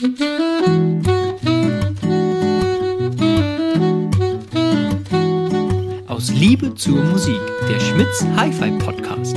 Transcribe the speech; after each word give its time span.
Aus 0.00 0.08
Liebe 6.30 6.74
zur 6.74 7.04
Musik, 7.04 7.36
der 7.68 7.78
Schmitz 7.78 8.24
Hi-Fi 8.34 8.70
Podcast. 8.78 9.36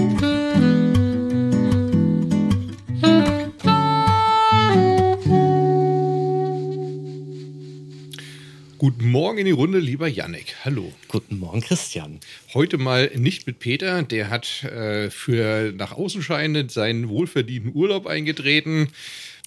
Guten 8.78 9.12
Morgen 9.12 9.40
in 9.40 9.46
die 9.46 9.52
Runde, 9.52 9.80
lieber 9.80 10.08
Yannick. 10.08 10.56
Hallo. 10.64 10.94
Guten 11.10 11.40
Morgen, 11.40 11.60
Christian. 11.60 12.22
Heute 12.54 12.78
mal 12.78 13.12
nicht 13.16 13.48
mit 13.48 13.60
Peter, 13.60 14.04
der 14.04 14.30
hat 14.30 14.64
äh, 14.64 15.10
für 15.10 15.74
nach 15.76 15.92
außen 15.92 16.22
scheinend 16.22 16.72
seinen 16.72 17.10
wohlverdienten 17.10 17.76
Urlaub 17.76 18.08
eingetreten. 18.08 18.88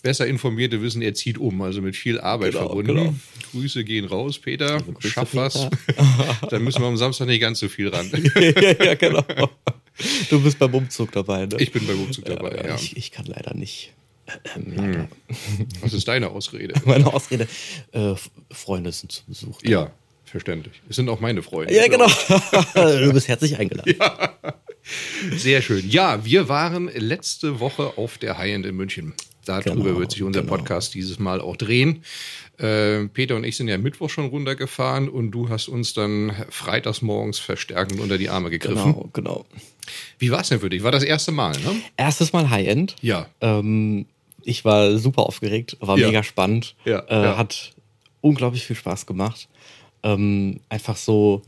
Besser 0.06 0.26
informierte 0.26 0.80
wissen, 0.82 1.02
er 1.02 1.14
zieht 1.14 1.38
um, 1.38 1.60
also 1.62 1.82
mit 1.82 1.96
viel 1.96 2.18
Arbeit 2.20 2.52
Genau, 2.52 2.66
verbunden. 2.66 2.94
genau. 2.94 3.14
Grüße 3.52 3.84
gehen 3.84 4.04
raus, 4.06 4.38
Peter. 4.38 4.78
Grüße, 4.80 5.08
Schaff 5.08 5.34
was. 5.34 5.68
Dann 6.50 6.64
müssen 6.64 6.80
wir 6.82 6.86
am 6.88 6.96
Samstag 6.96 7.26
nicht 7.26 7.40
ganz 7.40 7.58
so 7.58 7.68
viel 7.68 7.88
ran. 7.88 8.10
ja, 8.34 8.50
ja, 8.84 8.94
genau. 8.94 9.24
Du 10.30 10.40
bist 10.42 10.58
beim 10.58 10.74
Umzug 10.74 11.12
dabei, 11.12 11.46
ne? 11.46 11.56
Ich 11.58 11.72
bin 11.72 11.86
beim 11.86 12.00
Umzug 12.02 12.24
dabei, 12.26 12.62
ja. 12.66 12.74
Ich, 12.74 12.96
ich 12.96 13.10
kann 13.12 13.26
leider 13.26 13.54
nicht. 13.54 13.92
Ähm, 14.56 14.72
leider. 14.76 15.08
Was 15.80 15.92
ist 15.92 16.08
deine 16.08 16.30
Ausrede? 16.30 16.74
Meine 16.84 17.06
Ausrede. 17.12 17.46
Äh, 17.92 18.14
Freunde 18.50 18.92
sind 18.92 19.12
zu 19.12 19.24
Besuch. 19.26 19.62
da. 19.62 19.70
Ja, 19.70 19.90
verständlich. 20.24 20.82
Es 20.88 20.96
sind 20.96 21.08
auch 21.08 21.20
meine 21.20 21.42
Freunde. 21.42 21.72
Ja, 21.74 21.86
genau. 21.88 22.08
du 22.74 23.12
bist 23.12 23.28
herzlich 23.28 23.56
eingeladen. 23.58 23.94
Sehr 25.36 25.62
schön. 25.62 25.88
Ja, 25.88 26.24
wir 26.24 26.48
waren 26.48 26.88
letzte 26.94 27.60
Woche 27.60 27.96
auf 27.96 28.18
der 28.18 28.36
High-End 28.38 28.66
in 28.66 28.76
München. 28.76 29.14
Darüber 29.48 29.84
Genau, 29.84 29.98
wird 30.00 30.12
sich 30.12 30.22
unser 30.22 30.40
genau. 30.42 30.56
Podcast 30.56 30.94
dieses 30.94 31.18
Mal 31.18 31.40
auch 31.40 31.56
drehen. 31.56 32.02
Äh, 32.58 33.06
Peter 33.08 33.36
und 33.36 33.44
ich 33.44 33.56
sind 33.56 33.68
ja 33.68 33.78
Mittwoch 33.78 34.10
schon 34.10 34.26
runtergefahren 34.26 35.08
und 35.08 35.30
du 35.30 35.48
hast 35.48 35.68
uns 35.68 35.94
dann 35.94 36.32
freitags 36.50 37.02
morgens 37.02 37.38
verstärkend 37.38 38.00
unter 38.00 38.18
die 38.18 38.28
Arme 38.30 38.50
gegriffen. 38.50 38.92
Genau, 38.94 39.08
genau. 39.12 39.46
Wie 40.18 40.30
war 40.30 40.40
es 40.40 40.48
denn 40.48 40.60
für 40.60 40.70
dich? 40.70 40.82
War 40.82 40.92
das 40.92 41.02
erste 41.04 41.32
Mal, 41.32 41.52
ne? 41.52 41.76
Erstes 41.96 42.32
Mal 42.32 42.50
High-End. 42.50 42.96
Ja. 43.02 43.26
Ähm, 43.40 44.06
ich 44.42 44.64
war 44.64 44.96
super 44.98 45.22
aufgeregt, 45.24 45.76
war 45.80 45.98
Ja. 45.98 46.06
mega 46.08 46.22
spannend. 46.22 46.74
Ja, 46.84 47.00
äh, 47.08 47.22
ja. 47.24 47.36
Hat 47.36 47.72
unglaublich 48.20 48.64
viel 48.64 48.76
Spaß 48.76 49.06
gemacht. 49.06 49.48
Ähm, 50.02 50.60
einfach 50.68 50.96
so, 50.96 51.42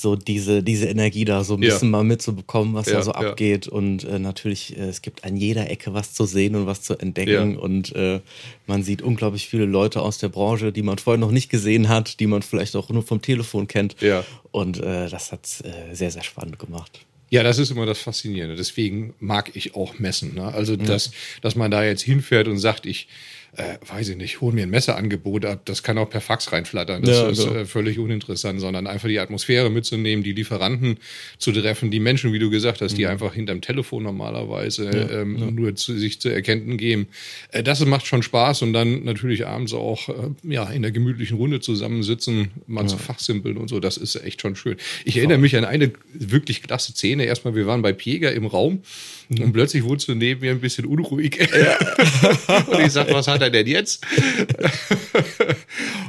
so 0.00 0.16
diese, 0.16 0.62
diese 0.62 0.86
Energie 0.86 1.24
da 1.24 1.44
so 1.44 1.54
ein 1.54 1.62
Ja. 1.62 1.70
bisschen 1.70 1.90
mal 1.90 2.04
mitzubekommen, 2.04 2.74
was 2.74 2.86
Ja, 2.86 2.94
da 2.94 3.02
so 3.02 3.12
ja. 3.12 3.16
abgeht. 3.16 3.68
Und 3.68 4.04
äh, 4.04 4.18
natürlich, 4.18 4.76
äh, 4.76 4.82
es 4.82 5.02
gibt 5.02 5.24
an 5.24 5.36
jeder 5.36 5.70
Ecke 5.70 5.94
was 5.94 6.12
zu 6.14 6.24
sehen 6.26 6.54
und 6.54 6.66
was 6.66 6.82
zu 6.82 6.96
entdecken. 6.98 7.52
Ja. 7.54 7.58
Und 7.58 7.94
äh, 7.94 8.20
man 8.66 8.82
sieht 8.82 9.02
unglaublich 9.02 9.48
viele 9.48 9.64
Leute 9.66 10.02
aus 10.02 10.18
der 10.18 10.28
Branche, 10.28 10.72
die 10.72 10.82
man 10.82 10.98
vorher 10.98 11.18
noch 11.20 11.30
nicht 11.30 11.48
gesehen 11.50 11.88
hat, 11.88 12.20
die 12.20 12.26
man 12.26 12.42
vielleicht 12.42 12.76
auch 12.76 12.88
nur 12.90 13.02
vom 13.02 13.22
Telefon 13.22 13.66
kennt. 13.66 13.96
Ja. 14.00 14.24
Und 14.50 14.78
äh, 14.80 15.08
das 15.08 15.32
hat 15.32 15.46
äh, 15.64 15.94
sehr, 15.94 16.10
sehr 16.10 16.22
spannend 16.24 16.58
gemacht. 16.58 17.00
Ja, 17.28 17.42
das 17.42 17.58
ist 17.58 17.70
immer 17.70 17.86
das 17.86 17.98
Faszinierende. 17.98 18.54
Deswegen 18.54 19.12
mag 19.18 19.50
ich 19.56 19.74
auch 19.74 19.98
Messen. 19.98 20.34
Ne? 20.36 20.44
Also, 20.54 20.76
dass, 20.76 21.10
dass 21.42 21.56
man 21.56 21.70
da 21.72 21.84
jetzt 21.84 22.02
hinfährt 22.02 22.46
und 22.46 22.58
sagt, 22.58 22.86
ich 22.86 23.08
äh, 23.56 23.76
weiß 23.88 24.10
ich 24.10 24.16
nicht, 24.16 24.40
hol 24.40 24.52
mir 24.52 24.64
ein 24.64 24.70
Messeangebot 24.70 25.44
ab, 25.44 25.62
das 25.64 25.82
kann 25.82 25.96
auch 25.98 26.10
per 26.10 26.20
Fax 26.20 26.52
reinflattern. 26.52 27.02
Das 27.02 27.16
Ja, 27.16 27.28
ist 27.28 27.44
genau. 27.46 27.60
äh, 27.60 27.64
völlig 27.66 27.98
uninteressant, 27.98 28.60
sondern 28.60 28.86
einfach 28.86 29.08
die 29.08 29.18
Atmosphäre 29.18 29.70
mitzunehmen, 29.70 30.22
die 30.22 30.32
Lieferanten 30.32 30.98
zu 31.38 31.52
treffen, 31.52 31.90
die 31.90 32.00
Menschen, 32.00 32.32
wie 32.32 32.38
du 32.38 32.50
gesagt 32.50 32.80
hast, 32.82 32.92
Mhm. 32.92 32.96
die 32.96 33.06
einfach 33.06 33.34
hinterm 33.34 33.60
Telefon 33.60 34.02
normalerweise 34.02 34.88
ähm, 34.90 35.54
nur 35.54 35.74
zu, 35.74 35.96
sich 35.96 36.20
zu 36.20 36.28
erkennen 36.28 36.76
geben. 36.76 37.08
Äh, 37.52 37.62
das 37.62 37.84
macht 37.86 38.06
schon 38.06 38.22
Spaß 38.22 38.62
und 38.62 38.72
dann 38.72 39.04
natürlich 39.04 39.46
abends 39.46 39.72
auch 39.72 40.08
äh, 40.08 40.12
ja, 40.42 40.64
in 40.70 40.82
der 40.82 40.90
gemütlichen 40.92 41.36
Runde 41.36 41.60
zusammensitzen, 41.60 42.50
mal 42.66 42.86
zu 42.86 42.98
fachsimpeln 42.98 43.56
und 43.56 43.68
so. 43.68 43.80
Das 43.80 43.96
ist 43.96 44.16
echt 44.16 44.42
schon 44.42 44.56
schön. 44.56 44.76
Ich 45.04 45.16
erinnere 45.16 45.38
mich 45.38 45.56
an 45.56 45.64
eine 45.64 45.92
wirklich 46.12 46.62
klasse 46.62 46.92
Szene. 46.92 47.24
Erstmal, 47.24 47.54
wir 47.54 47.66
waren 47.66 47.82
bei 47.82 47.92
Pieger 47.92 48.32
im 48.32 48.46
Raum 48.46 48.82
Mhm. 49.28 49.40
und 49.42 49.52
plötzlich 49.54 49.82
wurdest 49.82 50.06
du 50.06 50.14
neben 50.14 50.40
mir 50.40 50.52
ein 50.52 50.60
bisschen 50.60 50.84
unruhig. 50.84 51.36
und 52.68 52.80
ich 52.80 52.92
sag, 52.92 53.12
was 53.12 53.26
hat 53.26 53.40
er 53.42 53.45
denn 53.50 53.66
jetzt? 53.66 54.04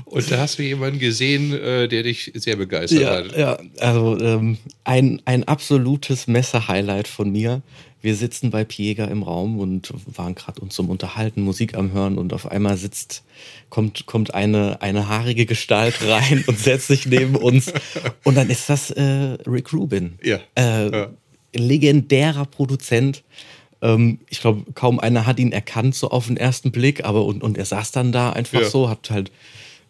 und 0.06 0.32
da 0.32 0.38
hast 0.40 0.60
du 0.60 0.64
jemanden 0.64 1.00
gesehen, 1.00 1.54
äh, 1.54 1.88
der 1.88 2.04
dich 2.04 2.32
sehr 2.36 2.56
begeistert 2.56 3.02
Ja, 3.02 3.16
hat. 3.18 3.38
ja 3.38 3.58
also 3.80 4.18
ähm, 4.20 4.58
ein, 4.84 5.22
ein 5.26 5.44
absolutes 5.46 6.28
Messe-Highlight 6.28 7.08
von 7.08 7.32
mir. 7.32 7.62
Wir 8.02 8.16
sitzen 8.16 8.52
bei 8.52 8.64
Piega 8.64 9.06
im 9.06 9.24
Raum 9.24 9.60
und 9.60 9.92
waren 10.16 10.36
gerade 10.36 10.62
uns 10.62 10.76
zum 10.76 10.90
Unterhalten, 10.90 11.42
Musik 11.42 11.76
am 11.76 11.92
Hören 11.92 12.18
und 12.18 12.32
auf 12.32 12.50
einmal 12.50 12.78
sitzt, 12.78 13.24
kommt, 13.70 14.06
kommt 14.06 14.34
eine, 14.36 14.82
eine 14.82 15.10
haarige 15.10 15.46
Gestalt 15.48 15.96
rein 16.08 16.44
und 16.48 16.60
setzt 16.60 16.88
sich 16.88 17.08
neben 17.08 17.36
uns. 17.36 17.74
Und 18.24 18.36
dann 18.36 18.50
ist 18.50 18.70
das 18.70 18.92
äh, 18.92 19.38
Rick 19.48 19.74
Rubin. 19.74 20.20
Ja. 20.24 20.40
Äh, 20.56 20.90
Ja. 20.92 21.10
Legendärer 21.56 22.46
Produzent. 22.46 23.24
Ähm, 23.82 24.20
ich 24.30 24.42
glaube, 24.42 24.64
kaum 24.74 25.00
einer 25.00 25.26
hat 25.26 25.40
ihn 25.40 25.52
erkannt, 25.52 25.96
so 25.96 26.10
auf 26.10 26.28
den 26.28 26.38
ersten 26.38 26.72
Blick, 26.72 27.06
aber 27.06 27.26
und, 27.26 27.44
und 27.44 27.58
er 27.58 27.66
saß 27.66 27.92
dann 27.92 28.12
da 28.12 28.32
einfach 28.32 28.62
Ja. 28.62 28.70
so, 28.70 28.90
hat 28.90 29.10
halt 29.10 29.32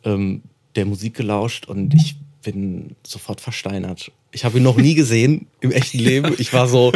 ähm, 0.03 0.41
der 0.75 0.85
Musik 0.85 1.13
gelauscht 1.15 1.65
und 1.67 1.93
ich 1.93 2.15
bin 2.43 2.95
sofort 3.05 3.41
versteinert. 3.41 4.11
Ich 4.31 4.45
habe 4.45 4.57
ihn 4.57 4.63
noch 4.63 4.77
nie 4.77 4.93
gesehen 4.93 5.47
im 5.61 5.71
echten 5.71 5.99
Leben. 5.99 6.35
Ich 6.37 6.51
war 6.53 6.67
so 6.67 6.91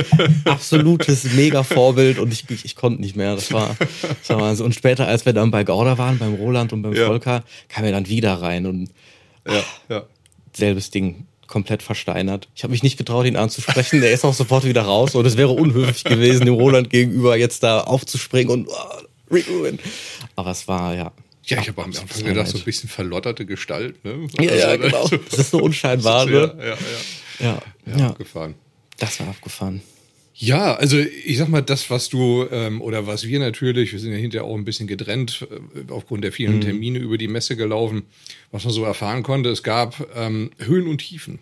absolutes 0.45 1.33
Mega-Vorbild 1.33 2.19
und 2.19 2.31
ich, 2.33 2.49
ich, 2.49 2.65
ich 2.65 2.75
konnte 2.75 3.01
nicht 3.01 3.15
mehr. 3.15 3.35
Das 3.35 3.51
war, 3.51 3.75
das 3.79 4.29
war 4.29 4.41
Wahnsinn. 4.41 4.65
Und 4.65 4.75
später, 4.75 5.07
als 5.07 5.25
wir 5.25 5.33
dann 5.33 5.51
bei 5.51 5.63
Gauda 5.63 5.97
waren, 5.97 6.17
beim 6.19 6.33
Roland 6.35 6.73
und 6.73 6.81
beim 6.81 6.93
Ja. 6.93 7.07
Volker, 7.07 7.43
kam 7.69 7.85
er 7.85 7.91
dann 7.91 8.07
wieder 8.07 8.33
rein 8.41 8.65
und 8.65 8.89
Ja, 9.47 9.63
ja. 9.89 10.03
selbes 10.53 10.91
Ding 10.91 11.25
komplett 11.51 11.83
versteinert. 11.83 12.47
Ich 12.55 12.63
habe 12.63 12.71
mich 12.71 12.81
nicht 12.81 12.97
getraut, 12.97 13.25
ihn 13.27 13.35
anzusprechen. 13.35 14.01
Der 14.01 14.11
ist 14.11 14.25
auch 14.25 14.33
sofort 14.33 14.63
wieder 14.63 14.81
raus 14.81 15.13
und 15.13 15.25
es 15.27 15.37
wäre 15.37 15.51
unhöflich 15.51 16.03
gewesen, 16.03 16.45
dem 16.45 16.55
Roland 16.55 16.89
gegenüber 16.89 17.37
jetzt 17.37 17.61
da 17.61 17.81
aufzuspringen 17.81 18.51
und 18.51 18.67
oh, 18.69 18.73
Rick 19.31 19.47
Rubin. 19.49 19.77
Aber 20.35 20.49
es 20.51 20.67
war 20.67 20.95
ja. 20.95 21.11
Ja, 21.45 21.59
ich 21.61 21.67
habe 21.67 21.83
am 21.83 21.89
Anfang 21.89 22.23
gedacht, 22.23 22.47
so 22.47 22.57
ein 22.57 22.63
bisschen 22.63 22.87
verlotterte 22.89 23.45
Gestalt. 23.45 24.03
Ne? 24.05 24.27
Ja, 24.39 24.43
ja, 24.55 24.65
Also, 24.67 24.77
genau. 24.81 25.07
so- 25.07 25.17
Das 25.17 25.39
ist 25.39 25.51
so 25.51 25.57
unscheinbar, 25.63 26.25
ja, 26.29 26.31
ne? 26.47 26.53
ja, 26.59 26.65
ja, 26.65 26.75
Ja, 27.39 27.61
ja, 27.85 27.97
ja, 27.97 28.07
abgefahren. 28.09 28.55
das 28.97 29.19
war 29.19 29.27
abgefahren. 29.27 29.81
Ja, 30.33 30.75
also 30.75 30.97
ich 30.97 31.37
sag 31.37 31.49
mal, 31.49 31.61
das, 31.61 31.89
was 31.89 32.09
du 32.09 32.47
ähm, 32.51 32.81
oder 32.81 33.05
was 33.05 33.27
wir 33.27 33.39
natürlich, 33.39 33.91
wir 33.91 33.99
sind 33.99 34.11
ja 34.11 34.17
hinterher 34.17 34.45
auch 34.45 34.55
ein 34.55 34.65
bisschen 34.65 34.87
getrennt 34.87 35.47
äh, 35.51 35.91
aufgrund 35.91 36.23
der 36.23 36.31
vielen 36.31 36.61
Termine 36.61 36.99
über 36.99 37.17
die 37.17 37.27
Messe 37.27 37.55
gelaufen, 37.55 38.03
was 38.51 38.63
man 38.63 38.73
so 38.73 38.83
erfahren 38.83 39.23
konnte, 39.23 39.49
es 39.49 39.61
gab 39.61 40.07
ähm, 40.15 40.51
Höhen 40.57 40.87
und 40.87 40.99
Tiefen. 40.99 41.39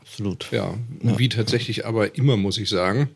Absolut. 0.00 0.48
Ja, 0.50 0.76
wie 1.02 1.28
tatsächlich 1.28 1.86
aber 1.86 2.16
immer, 2.16 2.36
muss 2.36 2.58
ich 2.58 2.68
sagen. 2.68 3.10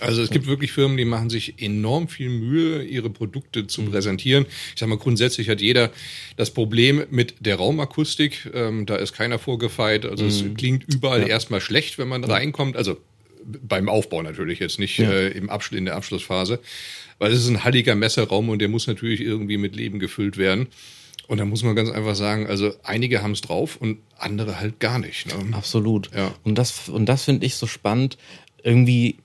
Also 0.00 0.22
es 0.22 0.30
gibt 0.30 0.46
wirklich 0.46 0.72
Firmen, 0.72 0.96
die 0.96 1.04
machen 1.04 1.30
sich 1.30 1.54
enorm 1.60 2.08
viel 2.08 2.28
Mühe, 2.28 2.82
ihre 2.82 3.10
Produkte 3.10 3.66
zu 3.66 3.82
präsentieren. 3.82 4.46
Ich 4.74 4.80
sag 4.80 4.88
mal, 4.88 4.98
grundsätzlich 4.98 5.48
hat 5.48 5.60
jeder 5.60 5.90
das 6.36 6.50
Problem 6.50 7.04
mit 7.10 7.34
der 7.40 7.56
Raumakustik. 7.56 8.50
Ähm, 8.52 8.86
da 8.86 8.96
ist 8.96 9.12
keiner 9.12 9.38
vorgefeit. 9.38 10.04
Also 10.04 10.26
es 10.26 10.44
klingt 10.56 10.84
überall 10.92 11.26
erstmal 11.28 11.60
schlecht, 11.60 11.98
wenn 11.98 12.08
man 12.08 12.24
reinkommt. 12.24 12.76
Also 12.76 12.98
beim 13.46 13.88
Aufbau 13.88 14.22
natürlich 14.22 14.58
jetzt 14.58 14.78
nicht 14.78 14.98
Ja. 14.98 15.10
äh, 15.10 15.28
im 15.28 15.50
Abschluss, 15.50 15.78
in 15.78 15.84
der 15.84 15.96
Abschlussphase. 15.96 16.60
Weil 17.18 17.32
es 17.32 17.40
ist 17.40 17.48
ein 17.48 17.64
halliger 17.64 17.94
Messeraum 17.94 18.48
und 18.50 18.58
der 18.58 18.68
muss 18.68 18.86
natürlich 18.86 19.20
irgendwie 19.20 19.56
mit 19.56 19.74
Leben 19.74 19.98
gefüllt 19.98 20.36
werden. 20.36 20.66
Und 21.28 21.38
da 21.38 21.44
muss 21.44 21.62
man 21.64 21.74
ganz 21.74 21.90
einfach 21.90 22.14
sagen, 22.14 22.46
also 22.46 22.72
einige 22.84 23.22
haben 23.22 23.32
es 23.32 23.40
drauf 23.40 23.76
und 23.76 23.98
andere 24.18 24.60
halt 24.60 24.78
gar 24.80 24.98
nicht. 24.98 25.26
Ne? 25.26 25.56
Absolut. 25.56 26.10
Ja. 26.14 26.34
Und 26.44 26.56
das, 26.56 26.88
und 26.88 27.06
das 27.06 27.24
finde 27.24 27.46
ich 27.46 27.56
so 27.56 27.66
spannend, 27.66 28.16
irgendwie, 28.62 29.16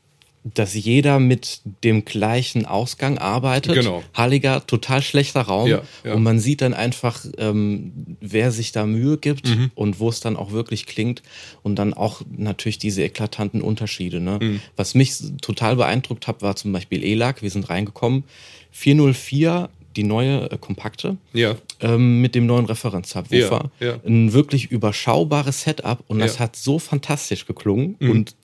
dass 0.43 0.73
jeder 0.73 1.19
mit 1.19 1.61
dem 1.83 2.03
gleichen 2.03 2.65
Ausgang 2.65 3.19
arbeitet. 3.19 3.75
Genau. 3.75 4.01
Halliger, 4.15 4.65
total 4.65 5.03
schlechter 5.03 5.41
Raum. 5.41 5.69
Ja, 5.69 5.81
ja. 6.03 6.13
Und 6.15 6.23
man 6.23 6.39
sieht 6.39 6.61
dann 6.61 6.73
einfach, 6.73 7.23
ähm, 7.37 8.15
wer 8.21 8.51
sich 8.51 8.71
da 8.71 8.87
Mühe 8.87 9.17
gibt 9.17 9.47
Mhm. 9.47 9.69
und 9.75 9.99
wo 9.99 10.09
es 10.09 10.19
dann 10.19 10.35
auch 10.37 10.51
wirklich 10.51 10.87
klingt. 10.87 11.21
Und 11.61 11.75
dann 11.75 11.93
auch 11.93 12.21
natürlich 12.35 12.79
diese 12.79 13.03
eklatanten 13.03 13.61
Unterschiede. 13.61 14.19
Ne? 14.19 14.39
Mhm. 14.41 14.61
Was 14.75 14.95
mich 14.95 15.13
total 15.41 15.75
beeindruckt 15.75 16.25
hat, 16.27 16.41
war 16.41 16.55
zum 16.55 16.71
Beispiel 16.71 17.03
ELAC. 17.03 17.43
Wir 17.43 17.51
sind 17.51 17.69
reingekommen. 17.69 18.23
404, 18.71 19.69
die 19.95 20.03
neue 20.03 20.49
äh, 20.49 20.57
kompakte 20.57 21.17
Ja. 21.33 21.55
ähm, 21.81 22.21
mit 22.21 22.33
dem 22.33 22.45
neuen 22.45 22.65
Referenzsubwoofer. 22.65 23.69
Ja, 23.79 23.87
ja. 23.87 23.99
Ein 24.05 24.33
wirklich 24.33 24.71
überschaubares 24.71 25.61
Setup 25.63 26.03
und 26.07 26.19
das 26.19 26.39
hat 26.39 26.55
so 26.55 26.79
fantastisch 26.79 27.45
geklungen 27.45 27.95
und 27.99 28.35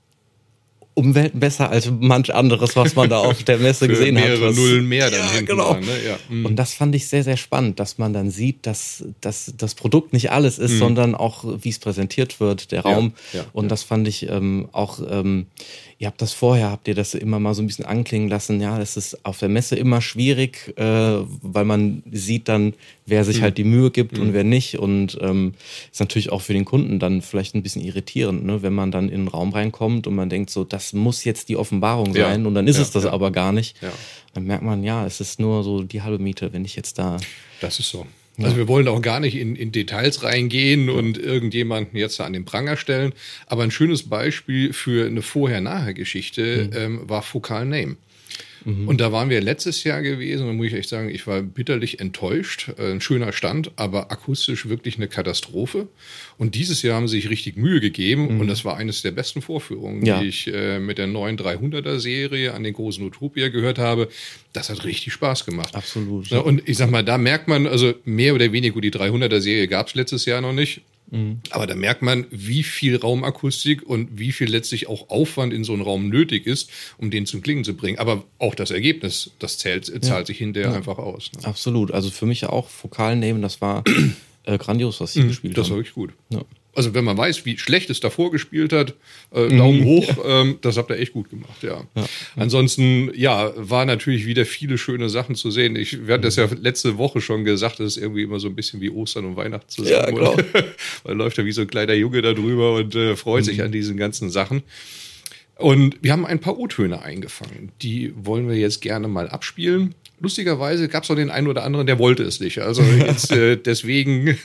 um 0.98 1.14
Welten 1.14 1.40
besser 1.40 1.70
als 1.70 1.92
manch 2.00 2.34
anderes, 2.34 2.76
was 2.76 2.96
man 2.96 3.08
da 3.08 3.20
auf 3.20 3.44
der 3.44 3.60
Messe 3.60 3.88
gesehen 3.94 4.18
hat. 4.18 4.26
mehrere 4.26 4.50
was- 4.50 4.56
Nullen 4.56 4.88
mehr 4.88 5.12
dann 5.12 5.20
ja, 5.36 5.42
genau. 5.42 5.74
dran, 5.74 5.82
ne? 5.82 5.92
Ja. 6.08 6.18
Mhm. 6.28 6.46
Und 6.48 6.56
das 6.56 6.74
fand 6.74 6.96
ich 6.96 7.08
sehr, 7.08 7.24
sehr 7.24 7.38
spannend, 7.38 7.80
dass 7.80 8.00
man 8.00 8.14
dann 8.14 8.32
sieht, 8.32 8.66
dass, 8.66 9.04
dass 9.22 9.54
das 9.56 9.76
Produkt 9.76 10.12
nicht 10.12 10.32
alles 10.32 10.58
ist, 10.58 10.80
sondern 10.80 11.14
auch, 11.14 11.44
wie 11.62 11.70
es 11.70 11.78
präsentiert 11.78 12.40
wird, 12.40 12.72
der 12.72 12.80
Mhm. 12.80 12.88
Ja, 12.90 12.96
Raum. 12.96 13.14
ja, 13.34 13.46
und 13.54 13.70
das 13.70 13.84
fand 13.84 14.08
ich 14.08 14.28
ähm, 14.28 14.70
auch 14.72 15.00
ähm, 15.08 15.46
ihr 16.00 16.08
habt 16.08 16.22
das 16.22 16.34
vorher, 16.34 16.70
habt 16.70 16.88
ihr 16.88 16.94
das 16.94 17.16
immer 17.16 17.40
mal 17.40 17.54
so 17.56 17.64
ein 17.64 17.68
bisschen 17.68 17.86
anklingen 17.86 18.30
lassen, 18.30 18.62
ja, 18.62 18.80
es 18.80 18.98
ist 18.98 19.26
auf 19.26 19.40
der 19.40 19.50
Messe 19.50 19.76
immer 19.76 20.02
schwierig, 20.02 20.74
äh, 20.78 20.84
weil 20.84 21.66
man 21.66 22.04
sieht 22.12 22.48
dann, 22.48 22.74
wer 23.06 23.24
sich 23.24 23.40
mhm. 23.40 23.44
halt 23.44 23.58
die 23.58 23.64
Mühe 23.64 23.90
gibt 23.90 24.18
mhm. 24.18 24.24
und 24.24 24.34
wer 24.34 24.44
nicht. 24.44 24.78
Und 24.78 25.18
ähm, 25.22 25.56
ist 25.92 26.00
natürlich 26.00 26.32
auch 26.32 26.42
für 26.42 26.54
den 26.54 26.66
Kunden 26.66 27.00
dann 27.00 27.22
vielleicht 27.22 27.56
ein 27.56 27.64
bisschen 27.64 27.82
irritierend, 27.82 28.46
ne? 28.46 28.62
wenn 28.62 28.74
man 28.74 28.92
dann 28.92 29.10
in 29.10 29.22
den 29.22 29.28
Raum 29.28 29.52
reinkommt 29.52 30.06
und 30.06 30.16
man 30.16 30.30
denkt 30.30 30.52
so, 30.52 30.64
das 30.64 30.94
muss 30.94 31.24
jetzt 31.24 31.50
die 31.50 31.58
Offenbarung 31.58 32.14
sein 32.14 32.42
ja. 32.42 32.48
und 32.48 32.54
dann 32.54 32.68
ist 32.68 32.78
ja, 32.78 32.84
es 32.84 32.92
das 32.92 33.06
ja. 33.06 33.12
aber 33.12 33.32
gar 33.32 33.52
nicht. 33.52 33.76
Dann 34.34 34.44
merkt 34.44 34.64
man, 34.64 34.84
ja, 34.84 35.06
es 35.06 35.20
ist 35.20 35.40
nur 35.40 35.64
so 35.64 35.82
die 35.82 36.04
halbe 36.04 36.20
Miete, 36.20 36.54
wenn 36.54 36.64
ich 36.64 36.76
jetzt 36.76 37.00
da. 37.00 37.18
Das 37.60 37.80
ist 37.80 37.90
so. 37.90 38.06
Also 38.46 38.58
wir 38.58 38.68
wollen 38.68 38.88
auch 38.88 39.02
gar 39.02 39.20
nicht 39.20 39.36
in, 39.36 39.56
in 39.56 39.72
Details 39.72 40.24
reingehen 40.24 40.90
und 40.90 41.18
irgendjemanden 41.18 41.98
jetzt 41.98 42.22
an 42.22 42.34
den 42.34 42.46
Pranger 42.46 42.78
stellen. 42.78 43.14
Aber 43.48 43.64
ein 43.64 43.72
schönes 43.72 44.04
Beispiel 44.04 44.74
für 44.74 45.08
eine 45.08 45.24
Vorher-Nachher-Geschichte 45.24 46.70
mhm. 46.72 46.78
ähm, 46.78 47.10
war 47.10 47.24
Focal 47.24 47.66
Name. 47.66 47.98
Mhm. 48.66 48.88
Und 48.88 49.00
da 49.00 49.12
waren 49.12 49.30
wir 49.30 49.42
letztes 49.42 49.84
Jahr 49.84 50.02
gewesen 50.02 50.48
und 50.48 50.58
muss 50.58 50.68
ich 50.68 50.74
echt 50.74 50.90
sagen, 50.90 51.10
ich 51.10 51.26
war 51.28 51.42
bitterlich 51.42 52.00
enttäuscht. 52.00 52.70
Äh, 52.78 52.92
ein 52.92 53.02
schöner 53.02 53.32
Stand, 53.32 53.72
aber 53.76 54.12
akustisch 54.12 54.68
wirklich 54.68 54.98
eine 54.98 55.08
Katastrophe. 55.08 55.88
Und 56.38 56.56
dieses 56.56 56.82
Jahr 56.82 56.96
haben 56.96 57.08
sie 57.08 57.18
sich 57.18 57.30
richtig 57.30 57.56
Mühe 57.56 57.80
gegeben 57.80 58.34
mhm. 58.34 58.42
und 58.42 58.48
das 58.48 58.66
war 58.66 58.78
eines 58.78 59.02
der 59.02 59.12
besten 59.12 59.42
Vorführungen, 59.42 60.06
ja. 60.06 60.20
die 60.20 60.28
ich 60.28 60.48
äh, 60.54 60.80
mit 60.80 60.98
der 60.98 61.08
neuen 61.08 61.38
300er 61.38 62.00
Serie 62.00 62.54
an 62.54 62.64
den 62.64 62.74
großen 62.74 63.04
Utopia 63.06 63.50
gehört 63.50 63.80
habe. 63.80 64.10
Das 64.54 64.70
hat 64.70 64.84
richtig 64.86 65.14
Spaß 65.14 65.46
gemacht. 65.46 65.76
Absolut. 65.76 66.28
Ja, 66.28 66.40
und 66.40 66.68
ich 66.68 66.78
sag 66.78 66.92
mal, 66.92 67.04
da 67.04 67.18
merkt 67.18 67.48
man, 67.48 67.68
also 67.68 67.94
mehr 68.06 68.36
oder 68.36 68.52
weniger, 68.52 68.74
gut, 68.74 68.84
die 68.84 68.92
300er 68.92 69.40
Serie 69.40 69.68
gab 69.68 69.88
es 69.88 69.96
letztes 69.96 70.26
Jahr 70.26 70.42
noch 70.42 70.54
nicht. 70.54 70.82
Mhm. 71.10 71.40
Aber 71.52 71.68
da 71.68 71.76
merkt 71.76 72.02
man, 72.02 72.26
wie 72.32 72.64
viel 72.64 72.96
Raumakustik 72.96 73.84
und 73.84 74.20
wie 74.20 74.32
viel 74.32 74.50
letztlich 74.50 74.88
auch 74.88 75.10
Aufwand 75.10 75.54
in 75.54 75.64
so 75.64 75.74
einem 75.74 75.82
Raum 75.82 76.10
nötig 76.10 76.46
ist, 76.46 76.70
um 76.98 77.12
den 77.12 77.26
zum 77.26 77.42
Klingen 77.42 77.64
zu 77.64 77.76
bringen. 77.76 78.00
Aber 78.00 78.24
auch 78.40 78.56
das 78.56 78.72
Ergebnis, 78.72 79.32
das 79.40 79.58
zählt, 79.58 79.86
zahlt 79.86 80.06
ja. 80.06 80.26
sich 80.26 80.38
hinterher 80.38 80.72
ja. 80.72 80.76
einfach 80.76 80.98
aus. 80.98 81.32
Ne? 81.36 81.46
Absolut. 81.46 81.92
Also 81.92 82.10
für 82.10 82.26
mich 82.26 82.46
auch 82.46 82.68
Fokal 82.70 83.16
nehmen, 83.16 83.42
das 83.42 83.62
war 83.62 83.84
äh, 84.44 84.58
grandios, 84.58 85.00
was 85.00 85.14
sie 85.14 85.22
mhm, 85.22 85.30
gespielt 85.30 85.58
das 85.58 85.70
haben. 85.70 85.70
Das 85.70 85.72
war 85.72 85.78
wirklich 85.78 85.94
gut. 85.94 86.14
Ja 86.30 86.42
also 86.78 86.94
wenn 86.94 87.04
man 87.04 87.18
weiß, 87.18 87.44
wie 87.44 87.58
schlecht 87.58 87.90
es 87.90 88.00
davor 88.00 88.32
gespielt 88.32 88.72
hat, 88.72 88.94
äh, 89.32 89.48
Daumen 89.50 89.80
mhm. 89.80 89.86
hoch, 89.86 90.18
ähm, 90.24 90.60
das 90.62 90.78
habt 90.78 90.92
ihr 90.92 91.00
echt 91.00 91.12
gut 91.12 91.28
gemacht, 91.32 91.64
ja. 91.64 91.88
ja. 91.96 92.06
Ansonsten, 92.36 93.12
ja, 93.16 93.52
war 93.56 93.84
natürlich 93.86 94.28
wieder 94.28 94.46
viele 94.46 94.78
schöne 94.78 95.10
Sachen 95.10 95.34
zu 95.34 95.50
sehen. 95.50 95.76
Ich, 95.76 96.06
wir 96.06 96.14
hatten 96.14 96.24
das 96.24 96.36
ja 96.36 96.48
letzte 96.62 97.00
Woche 97.00 97.20
schon 97.20 97.46
gesagt, 97.46 97.80
das 97.80 97.96
ist 97.96 97.98
irgendwie 97.98 98.22
immer 98.22 98.40
so 98.40 98.48
ein 98.48 98.56
bisschen 98.56 98.80
wie 98.80 98.92
Ostern 98.92 99.26
und 99.26 99.36
Weihnachten 99.36 99.68
zusammen. 99.68 99.90
Ja, 99.90 100.06
genau. 100.12 100.38
Man 101.04 101.18
läuft 101.18 101.40
ja 101.40 101.46
wie 101.46 101.52
so 101.52 101.62
ein 101.62 101.68
kleiner 101.68 101.96
Junge 101.96 102.22
da 102.22 102.34
drüber 102.34 102.76
und 102.76 102.94
äh, 102.94 103.16
freut 103.16 103.42
mhm. 103.42 103.46
sich 103.46 103.64
an 103.64 103.72
diesen 103.72 103.98
ganzen 103.98 104.30
Sachen. 104.30 104.62
Und 105.56 105.98
wir 106.04 106.12
haben 106.12 106.28
ein 106.28 106.40
paar 106.40 106.60
O-Töne 106.60 107.02
eingefangen. 107.02 107.72
Die 107.82 108.14
wollen 108.16 108.48
wir 108.48 108.56
jetzt 108.56 108.82
gerne 108.82 109.08
mal 109.08 109.28
abspielen. 109.30 109.96
Lustigerweise 110.20 110.88
gab 110.88 111.04
es 111.04 111.12
auch 111.12 111.16
den 111.16 111.30
einen 111.30 111.48
oder 111.48 111.64
anderen, 111.64 111.86
der 111.86 112.00
wollte 112.00 112.24
es 112.24 112.40
nicht. 112.40 112.60
Also 112.60 112.82
jetzt 112.82 113.32
äh, 113.32 113.56
deswegen 113.56 114.38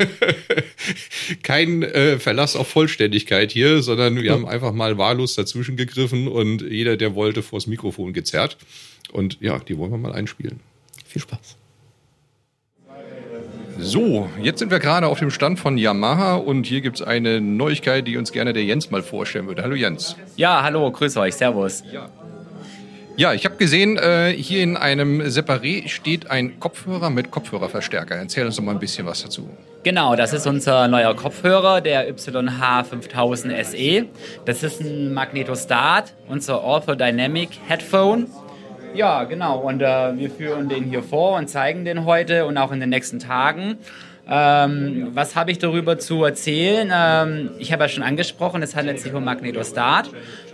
kein 1.43 1.83
äh, 1.83 2.19
Verlass 2.19 2.57
auf 2.57 2.69
Vollständigkeit 2.69 3.53
hier, 3.53 3.83
sondern 3.83 4.17
wir 4.17 4.33
haben 4.33 4.47
einfach 4.47 4.73
mal 4.73 4.99
wahllos 4.99 5.35
dazwischen 5.35 5.77
gegriffen 5.77 6.29
und 6.29 6.61
jeder, 6.61 6.99
der 6.99 7.15
wollte, 7.15 7.43
vors 7.43 7.67
Mikrofon 7.67 8.13
gezerrt. 8.13 8.59
Und 9.13 9.39
ja, 9.41 9.59
die 9.61 9.79
wollen 9.79 9.91
wir 9.91 9.99
mal 9.99 10.13
einspielen. 10.13 10.61
Viel 11.07 11.23
Spaß. 11.23 11.57
So, 13.79 14.29
jetzt 14.43 14.59
sind 14.59 14.71
wir 14.71 14.79
gerade 14.79 15.07
auf 15.07 15.19
dem 15.19 15.31
Stand 15.31 15.59
von 15.59 15.79
Yamaha 15.79 16.37
und 16.37 16.67
hier 16.67 16.83
gibt 16.83 16.97
es 17.01 17.03
eine 17.03 17.41
Neuigkeit, 17.41 18.07
die 18.07 18.19
uns 18.19 18.31
gerne 18.31 18.53
der 18.53 18.65
Jens 18.65 18.91
mal 18.91 19.03
vorstellen 19.03 19.47
würde. 19.47 19.63
Hallo 19.63 19.75
Jens. 19.75 20.17
Ja, 20.37 20.63
hallo, 20.63 20.91
grüß 20.91 21.17
euch, 21.17 21.35
servus. 21.35 21.83
Ja. 21.91 22.11
Ja, 23.17 23.35
ich 23.35 23.45
habe 23.45 23.57
gesehen, 23.57 23.99
äh, 23.99 24.31
hier 24.31 24.63
in 24.63 24.77
einem 24.77 25.21
Separé 25.21 25.87
steht 25.89 26.31
ein 26.31 26.59
Kopfhörer 26.59 27.11
mit 27.11 27.31
Kopfhörerverstärker. 27.31 28.17
Erzähl 28.17 28.47
uns 28.47 28.57
doch 28.57 28.63
mal 28.63 28.73
ein 28.73 28.79
bisschen 28.79 29.07
was 29.07 29.23
dazu. 29.23 29.51
Genau, 29.83 30.17
das 30.17 30.33
ist 30.33 30.47
unser 30.47 30.89
neuer 30.89 31.15
Kopfhörer, 31.15 31.83
der 31.83 32.15
YH5000 32.15 33.65
SE. 33.65 34.07
Das 34.47 34.63
ist 34.63 34.81
ein 34.81 35.13
Magnetostat, 35.13 36.15
unser 36.29 36.63
Orthodynamic 36.63 37.51
Headphone. 37.67 38.29
Ja, 38.95 39.25
genau, 39.25 39.59
und 39.59 39.83
äh, 39.83 40.17
wir 40.17 40.31
führen 40.31 40.69
den 40.69 40.85
hier 40.85 41.03
vor 41.03 41.37
und 41.37 41.49
zeigen 41.49 41.85
den 41.85 42.07
heute 42.07 42.47
und 42.47 42.57
auch 42.57 42.73
in 42.73 42.81
den 42.81 42.91
nächsten 42.91 43.19
Tagen. 43.19 43.79
Ähm, 44.29 45.11
was 45.15 45.35
habe 45.35 45.51
ich 45.51 45.59
darüber 45.59 45.99
zu 45.99 46.23
erzählen? 46.25 46.91
Ähm, 46.95 47.51
ich 47.59 47.73
habe 47.73 47.85
ja 47.85 47.89
schon 47.89 48.05
angesprochen, 48.05 48.63
es 48.63 48.77
handelt 48.77 49.01
sich 49.01 49.13
um 49.13 49.25
Magnetostat. 49.25 50.11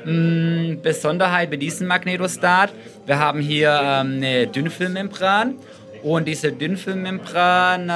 Ähm, 0.09 0.79
Besonderheit 0.83 1.51
bei 1.51 1.57
diesem 1.57 1.87
Magnetostat, 1.87 2.73
wir 3.07 3.19
haben 3.19 3.41
hier 3.41 3.79
ähm, 3.83 4.17
eine 4.17 4.47
Dünnfilmmembran. 4.47 5.57
Und 6.03 6.29
diese 6.29 6.53
Dünnfilmmembran 6.53 7.91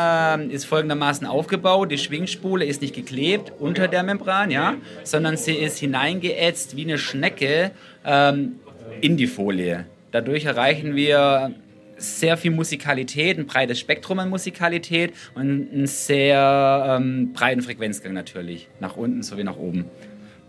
äh, 0.50 0.52
ist 0.52 0.64
folgendermaßen 0.64 1.26
aufgebaut. 1.26 1.92
Die 1.92 1.98
Schwingspule 1.98 2.64
ist 2.64 2.82
nicht 2.82 2.94
geklebt 2.94 3.52
unter 3.60 3.86
der 3.86 4.02
Membran, 4.02 4.50
ja, 4.50 4.74
sondern 5.04 5.36
sie 5.36 5.54
ist 5.54 5.78
hineingeätzt 5.78 6.76
wie 6.76 6.82
eine 6.82 6.98
Schnecke 6.98 7.70
ähm, 8.04 8.56
in 9.00 9.16
die 9.16 9.28
Folie. 9.28 9.86
Dadurch 10.10 10.44
erreichen 10.44 10.96
wir 10.96 11.54
sehr 11.96 12.36
viel 12.36 12.50
Musikalität, 12.50 13.38
ein 13.38 13.46
breites 13.46 13.78
Spektrum 13.78 14.18
an 14.18 14.28
Musikalität 14.28 15.12
und 15.34 15.72
einen 15.72 15.86
sehr 15.86 16.98
ähm, 17.00 17.32
breiten 17.32 17.62
Frequenzgang 17.62 18.12
natürlich, 18.12 18.68
nach 18.80 18.96
unten 18.96 19.22
sowie 19.22 19.44
nach 19.44 19.56
oben. 19.56 19.86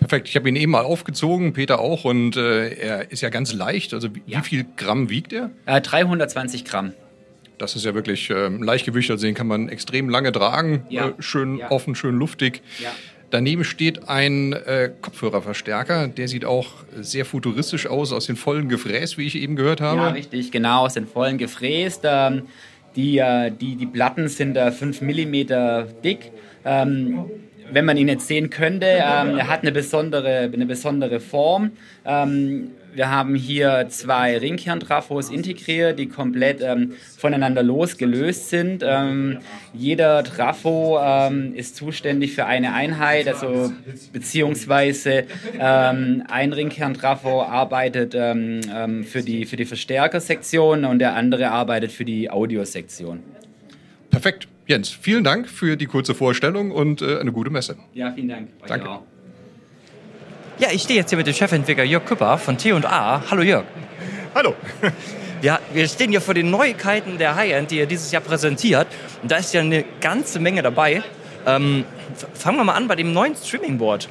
Perfekt, 0.03 0.27
ich 0.27 0.35
habe 0.35 0.49
ihn 0.49 0.57
eben 0.57 0.73
mal 0.73 0.83
aufgezogen, 0.83 1.53
Peter 1.53 1.79
auch, 1.79 2.03
und 2.03 2.35
äh, 2.35 2.73
er 2.73 3.11
ist 3.11 3.21
ja 3.21 3.29
ganz 3.29 3.53
leicht. 3.53 3.93
Also 3.93 4.13
wie, 4.13 4.21
ja. 4.25 4.39
wie 4.39 4.43
viel 4.43 4.65
Gramm 4.75 5.09
wiegt 5.09 5.31
er? 5.31 5.51
Äh, 5.65 5.79
320 5.79 6.65
Gramm. 6.65 6.91
Das 7.57 7.77
ist 7.77 7.85
ja 7.85 7.95
wirklich 7.95 8.29
ähm, 8.29 8.61
Leichtgewicht, 8.61 9.09
also 9.11 9.25
den 9.25 9.33
kann 9.33 9.47
man 9.47 9.69
extrem 9.69 10.09
lange 10.09 10.33
tragen, 10.33 10.85
ja. 10.89 11.09
äh, 11.09 11.13
schön 11.19 11.57
ja. 11.57 11.71
offen, 11.71 11.95
schön 11.95 12.15
luftig. 12.15 12.61
Ja. 12.79 12.91
Daneben 13.29 13.63
steht 13.63 14.09
ein 14.09 14.51
äh, 14.51 14.91
Kopfhörerverstärker, 15.01 16.09
der 16.09 16.27
sieht 16.27 16.43
auch 16.43 16.73
sehr 16.99 17.23
futuristisch 17.23 17.87
aus, 17.87 18.11
aus 18.11 18.25
den 18.25 18.35
vollen 18.35 18.67
gefräst, 18.67 19.17
wie 19.17 19.25
ich 19.25 19.35
eben 19.35 19.55
gehört 19.55 19.79
habe. 19.79 20.01
Ja, 20.01 20.09
richtig, 20.09 20.51
genau, 20.51 20.85
aus 20.85 20.95
den 20.95 21.07
vollen 21.07 21.37
gefräst. 21.37 22.01
Ähm, 22.03 22.43
die, 22.97 23.19
äh, 23.19 23.51
die, 23.51 23.75
die 23.75 23.85
Platten 23.85 24.27
sind 24.27 24.57
äh, 24.57 24.71
5 24.71 25.01
mm 25.01 25.33
dick. 26.03 26.31
Ähm, 26.65 27.25
wenn 27.71 27.85
man 27.85 27.97
ihn 27.97 28.07
jetzt 28.07 28.27
sehen 28.27 28.49
könnte, 28.49 28.85
ähm, 28.87 29.37
er 29.37 29.47
hat 29.47 29.61
eine 29.61 29.71
besondere, 29.71 30.49
eine 30.53 30.65
besondere 30.65 31.19
Form. 31.19 31.71
Ähm, 32.05 32.71
wir 32.95 33.09
haben 33.09 33.33
hier 33.33 33.87
zwei 33.89 34.37
Ringkerntrafos 34.37 35.31
integriert, 35.31 35.97
die 35.97 36.07
komplett 36.07 36.61
ähm, 36.61 36.93
voneinander 37.17 37.63
losgelöst 37.63 38.49
sind. 38.49 38.83
Ähm, 38.85 39.39
jeder 39.73 40.23
Trafo 40.23 40.99
ähm, 41.03 41.55
ist 41.55 41.75
zuständig 41.75 42.35
für 42.35 42.45
eine 42.45 42.73
Einheit, 42.73 43.27
also 43.27 43.73
beziehungsweise 44.11 45.25
ähm, 45.59 46.23
ein 46.29 46.53
Ringkerntrafo 46.53 47.41
arbeitet 47.41 48.13
ähm, 48.15 48.61
ähm, 48.71 49.03
für, 49.03 49.23
die, 49.23 49.45
für 49.45 49.55
die 49.55 49.65
Verstärkersektion 49.65 50.85
und 50.85 50.99
der 50.99 51.15
andere 51.15 51.49
arbeitet 51.49 51.91
für 51.91 52.05
die 52.05 52.29
Audiosektion. 52.29 53.23
Perfekt. 54.11 54.47
Jens, 54.65 54.89
vielen 54.89 55.23
Dank 55.23 55.49
für 55.49 55.75
die 55.75 55.87
kurze 55.87 56.15
Vorstellung 56.15 56.71
und 56.71 57.01
äh, 57.01 57.19
eine 57.19 57.31
gute 57.31 57.49
Messe. 57.49 57.75
Ja, 57.93 58.11
vielen 58.11 58.29
Dank. 58.29 58.49
Danke. 58.65 58.89
Auch. 58.89 59.01
Ja, 60.59 60.69
ich 60.71 60.83
stehe 60.83 60.99
jetzt 60.99 61.09
hier 61.09 61.17
mit 61.17 61.27
dem 61.27 61.33
Chefentwickler 61.33 61.83
Jörg 61.83 62.05
Küpper 62.05 62.37
von 62.37 62.57
T&A. 62.57 63.29
Hallo 63.29 63.41
Jörg. 63.41 63.65
Hallo. 64.35 64.55
Ja, 65.41 65.59
wir 65.73 65.89
stehen 65.89 66.11
hier 66.11 66.21
vor 66.21 66.33
den 66.33 66.49
Neuigkeiten 66.51 67.17
der 67.17 67.35
High-End, 67.35 67.69
die 67.69 67.77
ihr 67.79 67.85
dieses 67.85 68.13
Jahr 68.13 68.21
präsentiert. 68.21 68.87
Und 69.21 69.29
da 69.29 69.35
ist 69.35 69.53
ja 69.53 69.59
eine 69.59 69.83
ganze 69.99 70.39
Menge 70.39 70.61
dabei. 70.61 71.03
Ähm, 71.45 71.83
fangen 72.33 72.59
wir 72.59 72.63
mal 72.63 72.75
an 72.75 72.87
bei 72.87 72.95
dem 72.95 73.11
neuen 73.11 73.35
Streaming-Board. 73.35 74.07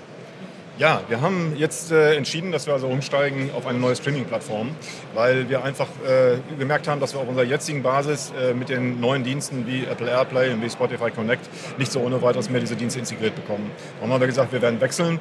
Ja, 0.79 1.03
wir 1.09 1.21
haben 1.21 1.55
jetzt 1.57 1.93
äh, 1.93 2.15
entschieden, 2.15 2.51
dass 2.51 2.67
wir 2.67 2.73
also 2.73 2.87
umsteigen 2.87 3.51
auf 3.55 3.67
eine 3.67 3.79
neue 3.79 3.95
Streaming-Plattform, 3.95 4.71
weil 5.13 5.51
wir 5.51 5.63
einfach 5.63 5.89
äh, 6.07 6.39
gemerkt 6.59 6.89
haben, 6.89 6.99
dass 6.99 7.13
wir 7.13 7.21
auf 7.21 7.29
unserer 7.29 7.45
jetzigen 7.45 7.83
Basis 7.83 8.33
äh, 8.41 8.55
mit 8.55 8.71
den 8.71 8.99
neuen 8.99 9.23
Diensten 9.23 9.67
wie 9.67 9.85
Apple 9.85 10.09
AirPlay 10.09 10.51
und 10.51 10.63
wie 10.63 10.71
Spotify 10.71 11.11
Connect 11.11 11.47
nicht 11.79 11.93
so 11.93 12.01
ohne 12.01 12.23
weiteres 12.23 12.49
mehr 12.49 12.61
diese 12.61 12.75
Dienste 12.75 13.01
integriert 13.01 13.35
bekommen. 13.35 13.71
Darum 13.97 14.15
haben 14.15 14.21
wir 14.21 14.27
gesagt, 14.27 14.51
wir 14.51 14.63
werden 14.63 14.81
wechseln 14.81 15.21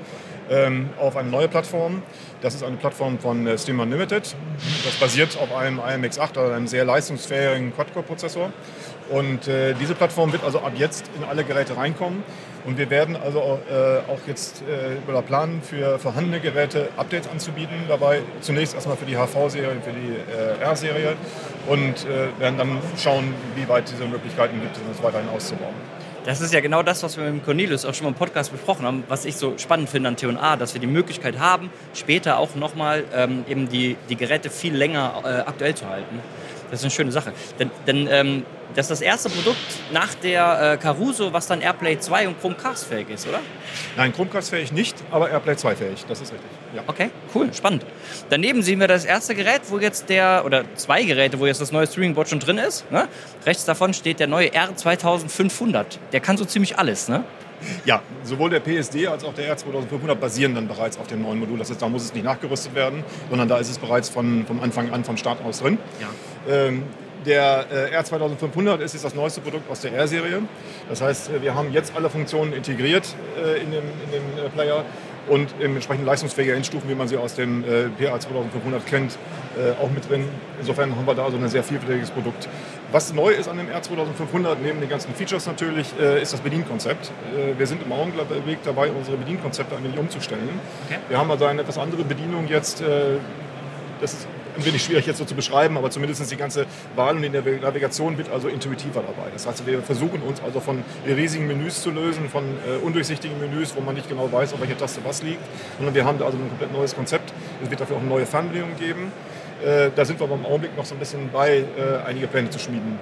ähm, 0.50 0.89
auf 0.98 1.17
eine 1.17 1.29
neue 1.29 1.50
Plattform. 1.50 2.01
Das 2.41 2.55
ist 2.55 2.63
eine 2.63 2.77
Plattform 2.77 3.20
von 3.20 3.46
äh, 3.46 3.58
Stream 3.58 3.81
Unlimited. 3.81 4.34
Das 4.86 4.96
basiert 5.01 5.38
auf 5.38 5.53
einem 5.53 5.81
IMX8, 5.81 6.38
also 6.38 6.53
einem 6.53 6.67
sehr 6.67 6.86
leistungsfähigen 6.86 7.75
Quad-Core-Prozessor. 7.75 8.53
Und 9.10 9.50
äh, 9.50 9.74
diese 9.74 9.96
Plattform 9.96 10.31
wird 10.31 10.46
also 10.46 10.60
ab 10.60 10.72
jetzt 10.75 11.12
in 11.17 11.25
alle 11.25 11.43
Geräte 11.43 11.75
reinkommen. 11.75 12.24
Und 12.65 12.77
wir 12.77 12.89
werden 12.89 13.15
also 13.15 13.39
äh, 13.39 14.12
auch 14.12 14.20
jetzt 14.27 14.62
äh, 14.62 15.10
oder 15.10 15.22
planen, 15.22 15.62
für 15.62 16.00
vorhandene 16.00 16.39
Geräte 16.39 16.89
Updates 16.98 17.30
anzubieten. 17.30 17.75
Dabei 17.88 18.22
zunächst 18.41 18.75
erstmal 18.75 18.98
für 18.98 19.06
die 19.06 19.15
HV-Serie 19.15 19.72
und 19.72 19.84
für 19.84 19.91
die 19.91 20.15
äh, 20.32 20.63
R-Serie. 20.63 21.15
Und 21.68 22.08
werden 22.39 22.58
dann 22.58 22.80
schauen, 22.98 23.36
wie 23.56 23.70
weit 23.70 23.89
diese 23.89 24.06
Möglichkeiten 24.06 24.60
gibt, 24.60 24.75
das 24.75 25.03
weiterhin 25.03 25.30
auszubauen. 25.30 25.75
Das 26.24 26.39
ist 26.39 26.53
ja 26.53 26.60
genau 26.60 26.84
das, 26.84 27.01
was 27.01 27.18
wir 27.18 27.32
mit 27.32 27.44
Cornelius 27.44 27.84
auch 27.84 27.96
schon 27.96 28.06
mal 28.06 28.10
im 28.10 28.15
Podcast 28.15 28.51
besprochen 28.51 28.86
haben, 28.86 29.03
was 29.08 29.25
ich 29.25 29.36
so 29.38 29.58
spannend 29.58 29.89
finde 29.89 30.10
an 30.10 30.15
T&A, 30.15 30.56
dass 30.56 30.75
wir 30.75 30.82
die 30.82 30.88
Möglichkeit 30.88 31.39
haben, 31.39 31.72
später 31.96 32.38
auch 32.38 32.53
nochmal 32.53 33.06
ähm, 33.12 33.44
eben 33.50 33.70
die, 33.70 33.98
die 34.08 34.15
Geräte 34.15 34.51
viel 34.51 34.75
länger 34.75 35.22
äh, 35.24 35.27
aktuell 35.50 35.74
zu 35.74 35.89
halten. 35.89 36.20
Das 36.71 36.79
ist 36.79 36.85
eine 36.85 36.91
schöne 36.91 37.11
Sache. 37.11 37.33
Denn, 37.59 37.69
denn 37.85 38.07
ähm, 38.09 38.45
das 38.75 38.85
ist 38.85 38.91
das 38.91 39.01
erste 39.01 39.29
Produkt 39.29 39.57
nach 39.91 40.13
der 40.15 40.73
äh, 40.73 40.77
Caruso, 40.77 41.33
was 41.33 41.47
dann 41.47 41.61
AirPlay 41.61 41.99
2 41.99 42.29
und 42.29 42.39
Chromecast 42.39 42.85
fähig 42.85 43.09
ist, 43.09 43.27
oder? 43.27 43.39
Nein, 43.97 44.13
Chromecast 44.13 44.49
fähig 44.49 44.71
nicht, 44.71 44.95
aber 45.11 45.29
AirPlay 45.29 45.57
2 45.57 45.75
fähig. 45.75 46.05
Das 46.07 46.21
ist 46.21 46.31
richtig. 46.31 46.49
Ja. 46.73 46.83
Okay, 46.87 47.11
cool, 47.35 47.53
spannend. 47.53 47.85
Daneben 48.29 48.61
sehen 48.61 48.79
wir 48.79 48.87
das 48.87 49.03
erste 49.03 49.35
Gerät, 49.35 49.61
wo 49.67 49.79
jetzt 49.79 50.07
der, 50.09 50.43
oder 50.45 50.63
zwei 50.75 51.03
Geräte, 51.03 51.39
wo 51.39 51.45
jetzt 51.45 51.59
das 51.59 51.73
neue 51.73 51.85
Streaming-Board 51.87 52.29
schon 52.29 52.39
drin 52.39 52.57
ist. 52.57 52.89
Ne? 52.91 53.09
Rechts 53.45 53.65
davon 53.65 53.93
steht 53.93 54.21
der 54.21 54.27
neue 54.27 54.49
R2500. 54.49 55.85
Der 56.13 56.21
kann 56.21 56.37
so 56.37 56.45
ziemlich 56.45 56.79
alles, 56.79 57.09
ne? 57.09 57.25
Ja, 57.85 58.01
sowohl 58.23 58.49
der 58.49 58.59
PSD 58.59 59.07
als 59.07 59.23
auch 59.23 59.33
der 59.33 59.55
R2500 59.55 60.15
basieren 60.15 60.55
dann 60.55 60.67
bereits 60.67 60.97
auf 60.97 61.07
dem 61.07 61.21
neuen 61.21 61.39
Modul. 61.39 61.59
Das 61.59 61.69
heißt, 61.69 61.81
da 61.81 61.89
muss 61.89 62.03
es 62.03 62.13
nicht 62.13 62.23
nachgerüstet 62.23 62.73
werden, 62.73 63.03
sondern 63.29 63.47
da 63.47 63.57
ist 63.57 63.69
es 63.69 63.77
bereits 63.77 64.09
von, 64.09 64.45
vom 64.47 64.61
Anfang 64.61 64.91
an, 64.91 65.03
vom 65.03 65.17
Start 65.17 65.43
aus 65.43 65.59
drin. 65.59 65.77
Ja. 65.99 66.07
Ähm, 66.50 66.83
der 67.25 67.65
äh, 67.71 67.98
R2500 68.00 68.79
ist 68.79 68.93
jetzt 68.93 69.05
das 69.05 69.13
neueste 69.13 69.41
Produkt 69.41 69.69
aus 69.69 69.81
der 69.81 69.93
R-Serie. 69.93 70.41
Das 70.89 71.01
heißt, 71.01 71.29
äh, 71.29 71.41
wir 71.41 71.53
haben 71.53 71.71
jetzt 71.71 71.95
alle 71.95 72.10
Funktionen 72.10 72.53
integriert 72.53 73.15
äh, 73.38 73.62
in 73.62 73.71
dem, 73.71 73.83
in 74.05 74.12
dem 74.12 74.51
Player 74.51 74.83
und 75.29 75.53
entsprechend 75.62 76.05
leistungsfähige 76.05 76.55
Endstufen, 76.55 76.89
wie 76.89 76.95
man 76.95 77.07
sie 77.07 77.15
aus 77.15 77.36
dem 77.36 77.63
PA 77.63 78.19
2500 78.19 78.86
kennt, 78.88 79.19
auch 79.79 79.91
mit 79.91 80.10
drin. 80.10 80.27
Insofern 80.60 80.95
haben 80.95 81.05
wir 81.05 81.13
da 81.13 81.29
so 81.29 81.38
ein 81.38 81.48
sehr 81.48 81.63
vielfältiges 81.63 82.10
Produkt. 82.10 82.50
Was 82.91 83.13
neu 83.13 83.29
ist 83.29 83.48
an 83.48 83.57
dem 83.57 83.67
R2500, 83.67 84.55
neben 84.63 84.79
den 84.79 84.89
ganzen 84.89 85.13
Features 85.13 85.45
natürlich, 85.45 85.95
ist 86.19 86.33
das 86.33 86.41
Bedienkonzept. 86.41 87.12
Wir 87.55 87.67
sind 87.67 87.83
im 87.83 87.91
Augenblick 87.91 88.63
dabei, 88.65 88.89
unsere 88.89 89.15
Bedienkonzepte 89.15 89.77
ein 89.77 89.83
wenig 89.83 90.00
umzustellen. 90.00 90.60
Okay. 90.88 91.00
Wir 91.07 91.19
haben 91.19 91.29
also 91.29 91.45
eine 91.45 91.62
etwas 91.62 91.77
andere 91.77 92.03
Bedienung 92.03 92.48
jetzt. 92.48 92.83
Das 94.01 94.13
ist 94.13 94.27
ein 94.58 94.65
wenig 94.65 94.84
schwierig 94.84 95.05
jetzt 95.05 95.17
so 95.17 95.25
zu 95.25 95.36
beschreiben, 95.36 95.77
aber 95.77 95.89
zumindest 95.89 96.31
die 96.31 96.38
ganze 96.38 96.65
Wahl 96.96 97.15
und 97.15 97.22
die 97.22 97.29
Navigation 97.29 98.17
wird 98.17 98.29
also 98.29 98.48
intuitiver 98.48 99.01
dabei. 99.01 99.29
Das 99.34 99.48
heißt, 99.48 99.65
wir 99.65 99.81
versuchen 99.81 100.22
uns 100.22 100.41
also 100.41 100.60
von 100.60 100.84
riesigen 101.05 101.48
Menüs 101.48 101.81
zu 101.81 101.91
lösen, 101.91 102.29
von 102.29 102.43
äh, 102.43 102.84
undurchsichtigen 102.84 103.39
Menüs, 103.39 103.75
wo 103.75 103.81
man 103.81 103.96
nicht 103.96 104.10
genau 104.10 104.31
weiß, 104.31 104.53
auf 104.53 104.62
welcher 104.62 104.77
Taste 104.77 105.01
was 105.03 105.24
liegt, 105.24 105.41
sondern 105.77 105.96
wir 105.96 106.05
haben 106.05 106.17
da 106.17 106.25
also 106.25 106.38
ein 106.38 106.48
komplett 106.50 106.74
neues 106.74 106.96
Konzept. 106.96 107.34
Es 107.63 107.70
wird 107.70 107.81
dafür 107.81 107.98
auch 107.98 108.01
eine 108.01 108.10
neue 108.10 108.25
Fernbedienung 108.25 108.75
geben. 108.77 109.12
Äh, 109.63 109.91
da 109.96 110.05
sind 110.05 110.20
wir 110.20 110.25
aber 110.25 110.36
im 110.36 110.46
Augenblick 110.46 110.75
noch 110.75 110.86
so 110.86 110.96
ein 110.96 111.00
bisschen 111.00 111.29
bei, 111.31 111.58
äh, 111.58 112.05
einige 112.05 112.27
Pläne 112.27 112.50
zu 112.50 112.60
schmieden. 112.60 113.00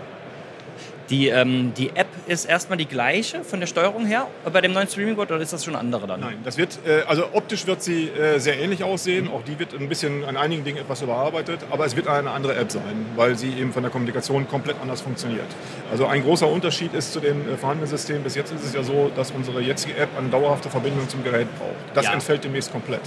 Die, 1.10 1.30
ähm, 1.30 1.74
die 1.76 1.90
App 1.96 2.08
ist 2.28 2.46
erstmal 2.46 2.78
die 2.78 2.86
gleiche 2.86 3.44
von 3.44 3.60
der 3.60 3.66
Steuerung 3.68 4.06
her 4.06 4.28
bei 4.54 4.62
dem 4.62 4.74
neuen 4.74 4.88
Streaming-Board 4.88 5.32
oder 5.32 5.42
ist 5.42 5.52
das 5.54 5.66
schon 5.66 5.74
eine 5.74 5.82
andere 5.82 6.06
dann? 6.06 6.20
Nein, 6.20 6.38
das 6.44 6.58
wird, 6.58 6.78
äh, 6.86 7.02
also 7.08 7.26
optisch 7.34 7.66
wird 7.66 7.82
sie 7.82 8.10
äh, 8.10 8.38
sehr 8.40 8.60
ähnlich 8.60 8.84
aussehen. 8.84 9.28
Auch 9.28 9.44
die 9.44 9.58
wird 9.58 9.74
ein 9.74 9.90
bisschen 9.90 10.24
an 10.26 10.38
einigen 10.38 10.64
Dingen 10.64 10.78
etwas 10.78 11.02
überarbeitet, 11.02 11.62
aber 11.72 11.86
es 11.86 11.96
wird 11.96 12.08
eine 12.08 12.30
andere 12.30 12.56
App 12.56 12.72
sein, 12.72 13.08
weil 13.16 13.36
sie 13.36 13.50
eben 13.54 13.74
von 13.74 13.82
der 13.82 13.92
Kommunikation 13.92 14.48
komplett 14.48 14.76
anders 14.82 15.02
funktioniert. 15.02 15.48
Also 15.92 16.06
ein 16.06 16.22
großer 16.24 16.48
Unterschied 16.48 16.94
ist 16.94 17.12
zu 17.14 17.20
dem 17.20 17.42
äh, 17.52 17.58
vorhandenen 17.58 17.90
System. 17.90 18.22
Bis 18.22 18.36
jetzt 18.36 18.52
ist 18.54 18.64
es 18.64 18.74
ja 18.74 18.84
so, 18.84 19.10
dass 19.16 19.32
unsere 19.32 19.62
jetzige 19.62 19.96
App 19.98 20.10
eine 20.18 20.30
dauerhafte 20.30 20.70
Verbindung 20.70 21.10
zum 21.10 21.24
Gerät 21.24 21.48
braucht. 21.58 21.74
Das 21.96 22.06
Ja. 22.06 22.14
entfällt 22.14 22.44
demnächst 22.44 22.72
komplett. 22.72 23.02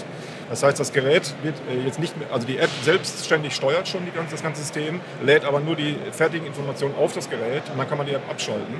Das 0.53 0.63
heißt, 0.63 0.79
das 0.79 0.93
Gerät 0.93 1.33
wird 1.43 1.55
äh, 1.71 1.83
jetzt 1.87 1.99
nicht 1.99 2.15
mehr, 2.19 2.29
also 2.31 2.47
die 2.47 2.59
App 2.59 2.69
selbstständig 2.83 3.55
steuert 3.55 3.89
schon 3.89 4.03
ganze, 4.15 4.33
das 4.33 4.43
ganze 4.43 4.61
System, 4.61 5.01
lädt 5.25 5.47
aber 5.47 5.61
nur 5.61 5.77
die 5.77 5.97
fertigen 6.11 6.47
Informationen 6.47 6.95
auf 6.97 7.15
das 7.15 7.31
Gerät 7.31 7.63
und 7.73 7.79
dann 7.79 7.89
kann 7.89 7.97
man 7.97 8.07
die 8.07 8.13
App 8.13 8.21
abschalten. 8.29 8.75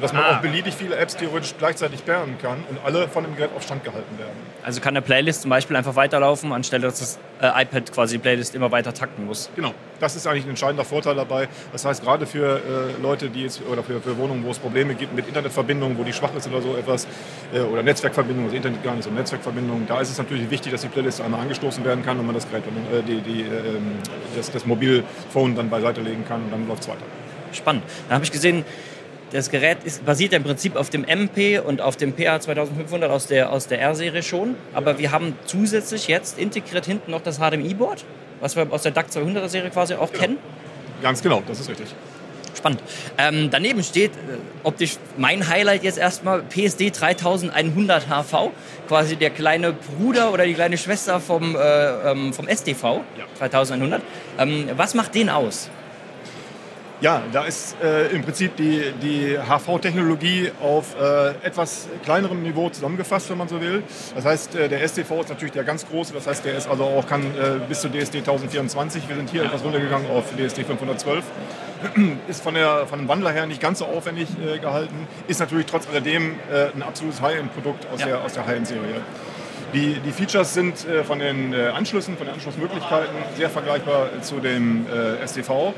Dass 0.00 0.12
man 0.12 0.24
Ah. 0.24 0.36
auch 0.36 0.40
beliebig 0.40 0.74
viele 0.74 0.96
Apps 0.96 1.16
theoretisch 1.16 1.54
gleichzeitig 1.56 2.00
sperren 2.00 2.36
kann 2.42 2.64
und 2.68 2.78
alle 2.84 3.06
von 3.06 3.22
dem 3.22 3.36
Gerät 3.36 3.50
auf 3.54 3.62
Stand 3.62 3.84
gehalten 3.84 4.18
werden. 4.18 4.32
Also 4.64 4.80
kann 4.80 4.96
eine 4.96 5.02
Playlist 5.02 5.42
zum 5.42 5.50
Beispiel 5.50 5.76
einfach 5.76 5.94
weiterlaufen, 5.94 6.52
anstelle 6.52 6.82
dass 6.88 6.98
das 6.98 7.18
äh, 7.40 7.62
iPad 7.62 7.92
quasi 7.92 8.16
die 8.16 8.22
Playlist 8.22 8.54
immer 8.54 8.70
weiter 8.70 8.92
takten 8.94 9.26
muss. 9.26 9.50
Genau, 9.56 9.72
das 10.00 10.16
ist 10.16 10.26
eigentlich 10.26 10.44
ein 10.44 10.50
entscheidender 10.50 10.84
Vorteil 10.84 11.14
dabei. 11.14 11.48
Das 11.72 11.84
heißt, 11.84 12.02
gerade 12.02 12.26
für 12.26 12.56
äh, 12.56 13.02
Leute, 13.02 13.28
die 13.30 13.42
jetzt, 13.42 13.62
oder 13.70 13.82
für, 13.82 14.00
für 14.00 14.16
Wohnungen, 14.16 14.44
wo 14.44 14.50
es 14.50 14.58
Probleme 14.58 14.94
gibt 14.94 15.14
mit 15.14 15.26
Internetverbindungen, 15.26 15.98
wo 15.98 16.04
die 16.04 16.12
schwach 16.12 16.34
ist 16.36 16.46
oder 16.48 16.62
so 16.62 16.76
etwas, 16.76 17.06
äh, 17.52 17.60
oder 17.60 17.82
Netzwerkverbindungen, 17.82 18.46
also 18.46 18.56
Internet 18.56 18.82
gar 18.82 18.94
nicht, 18.94 19.04
so 19.04 19.10
Netzwerkverbindungen, 19.10 19.86
da 19.86 20.00
ist 20.00 20.10
es 20.10 20.18
natürlich 20.18 20.50
wichtig, 20.50 20.72
dass 20.72 20.82
die 20.82 20.88
Playlist 20.88 21.20
einmal 21.20 21.40
angestoßen 21.40 21.84
werden 21.84 22.04
kann 22.04 22.18
und 22.18 22.26
man 22.26 22.34
das 22.34 22.48
Gerät, 22.48 22.64
äh, 22.64 23.02
die, 23.02 23.20
die, 23.20 23.42
ähm, 23.42 23.98
das, 24.36 24.50
das 24.50 24.66
Mobilphone 24.66 25.54
dann 25.54 25.70
beiseite 25.70 26.00
legen 26.00 26.24
kann 26.26 26.42
und 26.42 26.52
dann 26.52 26.68
läuft 26.68 26.82
es 26.82 26.88
weiter. 26.88 27.04
Spannend. 27.52 27.84
Dann 28.08 28.16
habe 28.16 28.24
ich 28.24 28.32
gesehen, 28.32 28.64
das 29.34 29.50
Gerät 29.50 29.78
ist, 29.82 30.06
basiert 30.06 30.30
ja 30.30 30.38
im 30.38 30.44
Prinzip 30.44 30.76
auf 30.76 30.90
dem 30.90 31.04
MP 31.04 31.58
und 31.58 31.80
auf 31.80 31.96
dem 31.96 32.12
PA 32.12 32.38
2500 32.38 33.10
aus 33.10 33.26
der, 33.26 33.50
aus 33.50 33.66
der 33.66 33.80
R-Serie 33.80 34.22
schon. 34.22 34.54
Aber 34.72 34.98
wir 34.98 35.10
haben 35.10 35.36
zusätzlich 35.44 36.06
jetzt 36.06 36.38
integriert 36.38 36.86
hinten 36.86 37.10
noch 37.10 37.20
das 37.20 37.38
HDMI-Board, 37.38 38.04
was 38.40 38.54
wir 38.54 38.72
aus 38.72 38.82
der 38.82 38.92
DAC 38.92 39.08
200er 39.08 39.48
Serie 39.48 39.70
quasi 39.70 39.94
auch 39.94 40.12
kennen. 40.12 40.38
Ganz 41.02 41.20
genau, 41.20 41.42
das 41.48 41.58
ist 41.58 41.68
richtig. 41.68 41.88
Spannend. 42.56 42.80
Ähm, 43.18 43.48
daneben 43.50 43.82
steht 43.82 44.12
äh, 44.12 44.38
optisch 44.62 44.98
mein 45.18 45.48
Highlight 45.48 45.82
jetzt 45.82 45.98
erstmal 45.98 46.42
PSD 46.42 46.90
3100 46.90 48.06
HV, 48.06 48.52
quasi 48.86 49.16
der 49.16 49.30
kleine 49.30 49.72
Bruder 49.72 50.32
oder 50.32 50.44
die 50.44 50.54
kleine 50.54 50.78
Schwester 50.78 51.18
vom, 51.18 51.56
äh, 51.56 51.58
ähm, 52.08 52.32
vom 52.32 52.46
STV 52.46 53.00
3100. 53.40 54.00
Ähm, 54.38 54.70
was 54.76 54.94
macht 54.94 55.16
den 55.16 55.28
aus? 55.28 55.70
Ja, 57.00 57.22
da 57.32 57.44
ist 57.44 57.76
äh, 57.82 58.06
im 58.08 58.22
Prinzip 58.22 58.56
die, 58.56 58.92
die 59.02 59.36
HV-Technologie 59.36 60.52
auf 60.62 60.94
äh, 60.98 61.30
etwas 61.44 61.88
kleinerem 62.04 62.42
Niveau 62.42 62.70
zusammengefasst, 62.70 63.28
wenn 63.30 63.38
man 63.38 63.48
so 63.48 63.60
will. 63.60 63.82
Das 64.14 64.24
heißt, 64.24 64.54
äh, 64.54 64.68
der 64.68 64.86
STV 64.86 65.20
ist 65.20 65.28
natürlich 65.28 65.52
der 65.52 65.64
ganz 65.64 65.86
große, 65.86 66.14
das 66.14 66.26
heißt, 66.26 66.44
der 66.44 66.56
ist 66.56 66.68
also 66.68 66.84
auch 66.84 67.06
kann 67.06 67.22
äh, 67.22 67.58
bis 67.68 67.80
zu 67.80 67.88
DSD 67.88 68.18
1024. 68.18 69.08
Wir 69.08 69.16
sind 69.16 69.28
hier 69.28 69.44
etwas 69.44 69.64
runtergegangen 69.64 70.08
auf 70.10 70.24
DSD 70.36 70.64
512. 70.64 71.24
Ist 72.28 72.42
von, 72.42 72.54
der, 72.54 72.86
von 72.86 72.98
dem 72.98 73.08
Wandler 73.08 73.30
her 73.30 73.44
nicht 73.44 73.60
ganz 73.60 73.80
so 73.80 73.84
aufwendig 73.84 74.28
äh, 74.42 74.58
gehalten, 74.58 75.06
ist 75.28 75.40
natürlich 75.40 75.66
trotz 75.66 75.86
alledem 75.86 76.36
äh, 76.50 76.74
ein 76.74 76.82
absolutes 76.82 77.20
High-End-Produkt 77.20 77.86
aus 77.92 78.00
Ja. 78.00 78.06
der, 78.06 78.20
aus 78.22 78.32
der 78.32 78.46
High-End-Serie. 78.46 79.02
Die, 79.74 80.00
die 80.00 80.12
Features 80.12 80.54
sind 80.54 80.86
von 81.04 81.18
den 81.18 81.52
Anschlüssen, 81.52 82.16
von 82.16 82.26
den 82.26 82.34
Anschlussmöglichkeiten 82.34 83.16
sehr 83.36 83.50
vergleichbar 83.50 84.06
zu 84.22 84.38
dem 84.38 84.86
STV. 85.26 85.74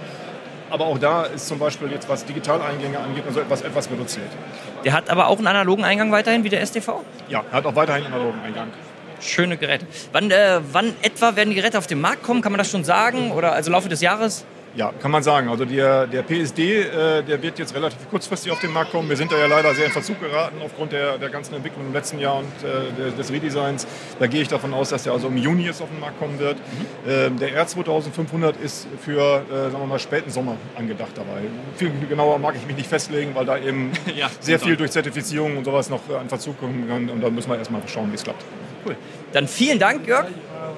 Aber 0.70 0.87
auch 0.87 0.99
da 0.99 1.25
ist 1.25 1.46
zum 1.46 1.58
Beispiel 1.58 1.90
jetzt, 1.92 2.08
was 2.08 2.25
Digitaleingänge 2.25 2.99
angeht, 2.99 3.25
also 3.26 3.40
etwas, 3.40 3.62
etwas 3.62 3.90
reduziert. 3.90 4.28
Der 4.85 4.92
hat 4.92 5.08
aber 5.11 5.28
auch 5.28 5.38
einen 5.38 5.46
analogen 5.46 5.85
Eingang 5.85 6.11
weiterhin 6.11 6.44
wie 6.44 6.49
der 6.49 6.64
STV. 6.64 7.02
Ja, 7.28 7.44
er 7.50 7.58
hat 7.58 7.66
auch 7.66 7.76
weiterhin 7.76 8.06
analogen 8.06 8.40
Eingang. 8.44 8.68
Schöne 9.20 9.56
Geräte. 9.56 9.87
Wann, 10.12 10.30
äh, 10.30 10.61
wann 10.73 10.94
etwa 11.02 11.37
werden 11.37 11.50
die 11.50 11.56
Geräte 11.56 11.78
auf 11.78 11.87
den 11.87 12.00
Markt 12.00 12.23
kommen? 12.23 12.42
Kann 12.42 12.52
man 12.52 12.58
das 12.58 12.70
schon 12.70 12.85
sagen? 12.85 13.32
Oder 13.32 13.52
also 13.52 13.70
Laufe 13.70 13.88
des 13.88 14.00
Jahres? 14.00 14.44
Ja, 14.76 14.92
kann 15.00 15.11
man 15.11 15.23
sagen. 15.23 15.49
Also 15.49 15.64
der, 15.64 16.06
der 16.06 16.23
PSD, 16.23 16.59
äh, 16.83 17.23
der 17.23 17.42
wird 17.42 17.59
jetzt 17.59 17.75
relativ 17.75 18.11
kurzfristig 18.11 18.52
auf 18.52 18.61
den 18.61 18.75
Markt 18.75 18.92
kommen. 18.92 19.09
Wir 19.09 19.16
sind 19.16 19.33
da 19.33 19.38
ja 19.38 19.47
leider 19.47 19.75
sehr 19.75 19.87
in 19.87 19.90
Verzug 19.90 20.21
geraten 20.21 20.56
aufgrund 20.62 20.92
der, 20.92 21.16
der 21.16 21.30
ganzen 21.30 21.54
Entwicklung 21.54 21.87
im 21.87 21.95
letzten 21.95 22.18
Jahr 22.18 22.37
und 22.37 22.52
äh, 22.62 22.92
des, 23.02 23.16
des 23.16 23.33
Redesigns. 23.33 23.87
Da 24.18 24.26
gehe 24.26 24.42
ich 24.42 24.49
davon 24.49 24.75
aus, 24.75 24.90
dass 24.90 25.04
der 25.04 25.14
also 25.14 25.28
im 25.28 25.38
Juni 25.38 25.64
jetzt 25.64 25.80
auf 25.80 25.88
den 25.88 25.99
Markt 25.99 26.18
kommen 26.18 26.38
wird. 26.38 26.59
Ähm, 27.09 27.38
der 27.38 27.66
R2500 27.66 28.61
ist 28.62 28.87
für, 29.02 29.18
äh, 29.50 29.71
sagen 29.71 29.80
wir 29.80 29.87
mal, 29.87 29.99
späten 29.99 30.30
Sommer 30.30 30.56
angedacht 30.76 31.12
dabei. 31.14 31.40
Viel 31.76 31.90
genauer 32.06 32.38
mag 32.38 32.54
ich 32.54 32.66
mich 32.66 32.76
nicht 32.76 32.88
festlegen, 32.88 33.35
weil 33.35 33.47
da 33.47 33.56
eben 33.56 33.92
Ja, 34.14 34.28
sehr 34.40 34.59
super. 34.59 34.68
viel 34.68 34.76
durch 34.76 34.90
Zertifizierung 34.90 35.56
und 35.56 35.64
sowas 35.64 35.88
noch 35.88 36.02
äh, 36.11 36.16
an 36.16 36.28
Verzug 36.28 36.61
kommen 36.61 36.87
kann. 36.87 37.09
Und 37.09 37.23
da 37.23 37.30
müssen 37.30 37.49
wir 37.50 37.56
erstmal 37.56 37.80
schauen, 37.87 38.11
wie 38.11 38.16
es 38.16 38.25
klappt. 38.25 38.45
Cool. 38.85 38.95
Dann 39.33 39.49
vielen 39.49 39.78
Dank, 39.78 40.06
Jörg. 40.06 40.26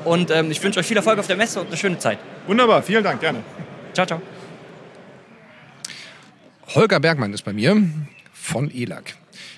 Und 0.04 0.30
ähm, 0.30 0.52
ich 0.52 0.62
wünsche 0.62 0.78
euch 0.78 0.86
viel 0.86 0.96
Erfolg 0.96 1.18
auf 1.18 1.26
der 1.26 1.36
Messe 1.36 1.60
und 1.60 1.66
eine 1.66 1.76
schöne 1.76 1.98
Zeit. 1.98 2.18
Wunderbar, 2.46 2.80
vielen 2.82 3.02
Dank, 3.02 3.20
gerne. 3.20 3.42
Ciao, 3.92 4.06
ciao. 4.06 4.22
Holger 6.74 7.00
Bergmann 7.00 7.32
ist 7.32 7.44
bei 7.44 7.52
mir 7.52 7.82
von 8.32 8.70
ELAC. 8.70 9.14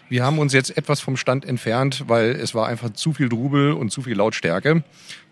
Wir 0.08 0.25
haben 0.25 0.38
uns 0.38 0.52
jetzt 0.52 0.76
etwas 0.76 1.00
vom 1.00 1.16
Stand 1.16 1.44
entfernt, 1.44 2.04
weil 2.08 2.30
es 2.30 2.54
war 2.54 2.66
einfach 2.66 2.92
zu 2.94 3.12
viel 3.12 3.28
Drubel 3.28 3.72
und 3.72 3.90
zu 3.90 4.02
viel 4.02 4.16
Lautstärke. 4.16 4.82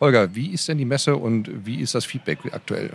Holger, 0.00 0.34
wie 0.34 0.50
ist 0.52 0.68
denn 0.68 0.78
die 0.78 0.84
Messe 0.84 1.16
und 1.16 1.50
wie 1.66 1.80
ist 1.80 1.94
das 1.94 2.04
Feedback 2.04 2.38
aktuell? 2.52 2.90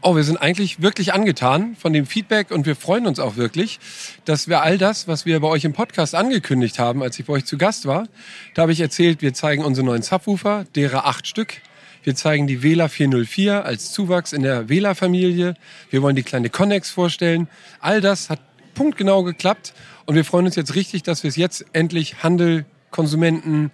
Oh, 0.00 0.16
wir 0.16 0.24
sind 0.24 0.36
eigentlich 0.36 0.82
wirklich 0.82 1.14
angetan 1.14 1.76
von 1.76 1.94
dem 1.94 2.04
Feedback 2.04 2.50
und 2.50 2.66
wir 2.66 2.76
freuen 2.76 3.06
uns 3.06 3.18
auch 3.18 3.36
wirklich, 3.36 3.78
dass 4.26 4.48
wir 4.48 4.62
all 4.62 4.76
das, 4.76 5.08
was 5.08 5.24
wir 5.24 5.40
bei 5.40 5.48
euch 5.48 5.64
im 5.64 5.72
Podcast 5.72 6.14
angekündigt 6.14 6.78
haben, 6.78 7.02
als 7.02 7.18
ich 7.18 7.24
bei 7.24 7.32
euch 7.34 7.46
zu 7.46 7.56
Gast 7.56 7.86
war, 7.86 8.06
da 8.54 8.62
habe 8.62 8.72
ich 8.72 8.80
erzählt, 8.80 9.22
wir 9.22 9.32
zeigen 9.32 9.64
unsere 9.64 9.86
neuen 9.86 10.02
Subwoofer, 10.02 10.66
derer 10.74 11.06
acht 11.06 11.26
Stück. 11.26 11.60
Wir 12.04 12.14
zeigen 12.14 12.46
die 12.46 12.62
Wähler 12.62 12.90
404 12.90 13.64
als 13.64 13.90
Zuwachs 13.90 14.34
in 14.34 14.42
der 14.42 14.68
Wählerfamilie. 14.68 15.54
Wir 15.88 16.02
wollen 16.02 16.14
die 16.14 16.22
kleine 16.22 16.50
Connex 16.50 16.90
vorstellen. 16.90 17.48
All 17.80 18.02
das 18.02 18.28
hat 18.28 18.40
punktgenau 18.74 19.22
geklappt 19.22 19.72
und 20.04 20.14
wir 20.14 20.26
freuen 20.26 20.44
uns 20.44 20.54
jetzt 20.54 20.74
richtig, 20.74 21.02
dass 21.02 21.22
wir 21.22 21.28
es 21.28 21.36
jetzt 21.36 21.64
endlich 21.72 22.22
Handel, 22.22 22.66
Konsumenten, 22.90 23.70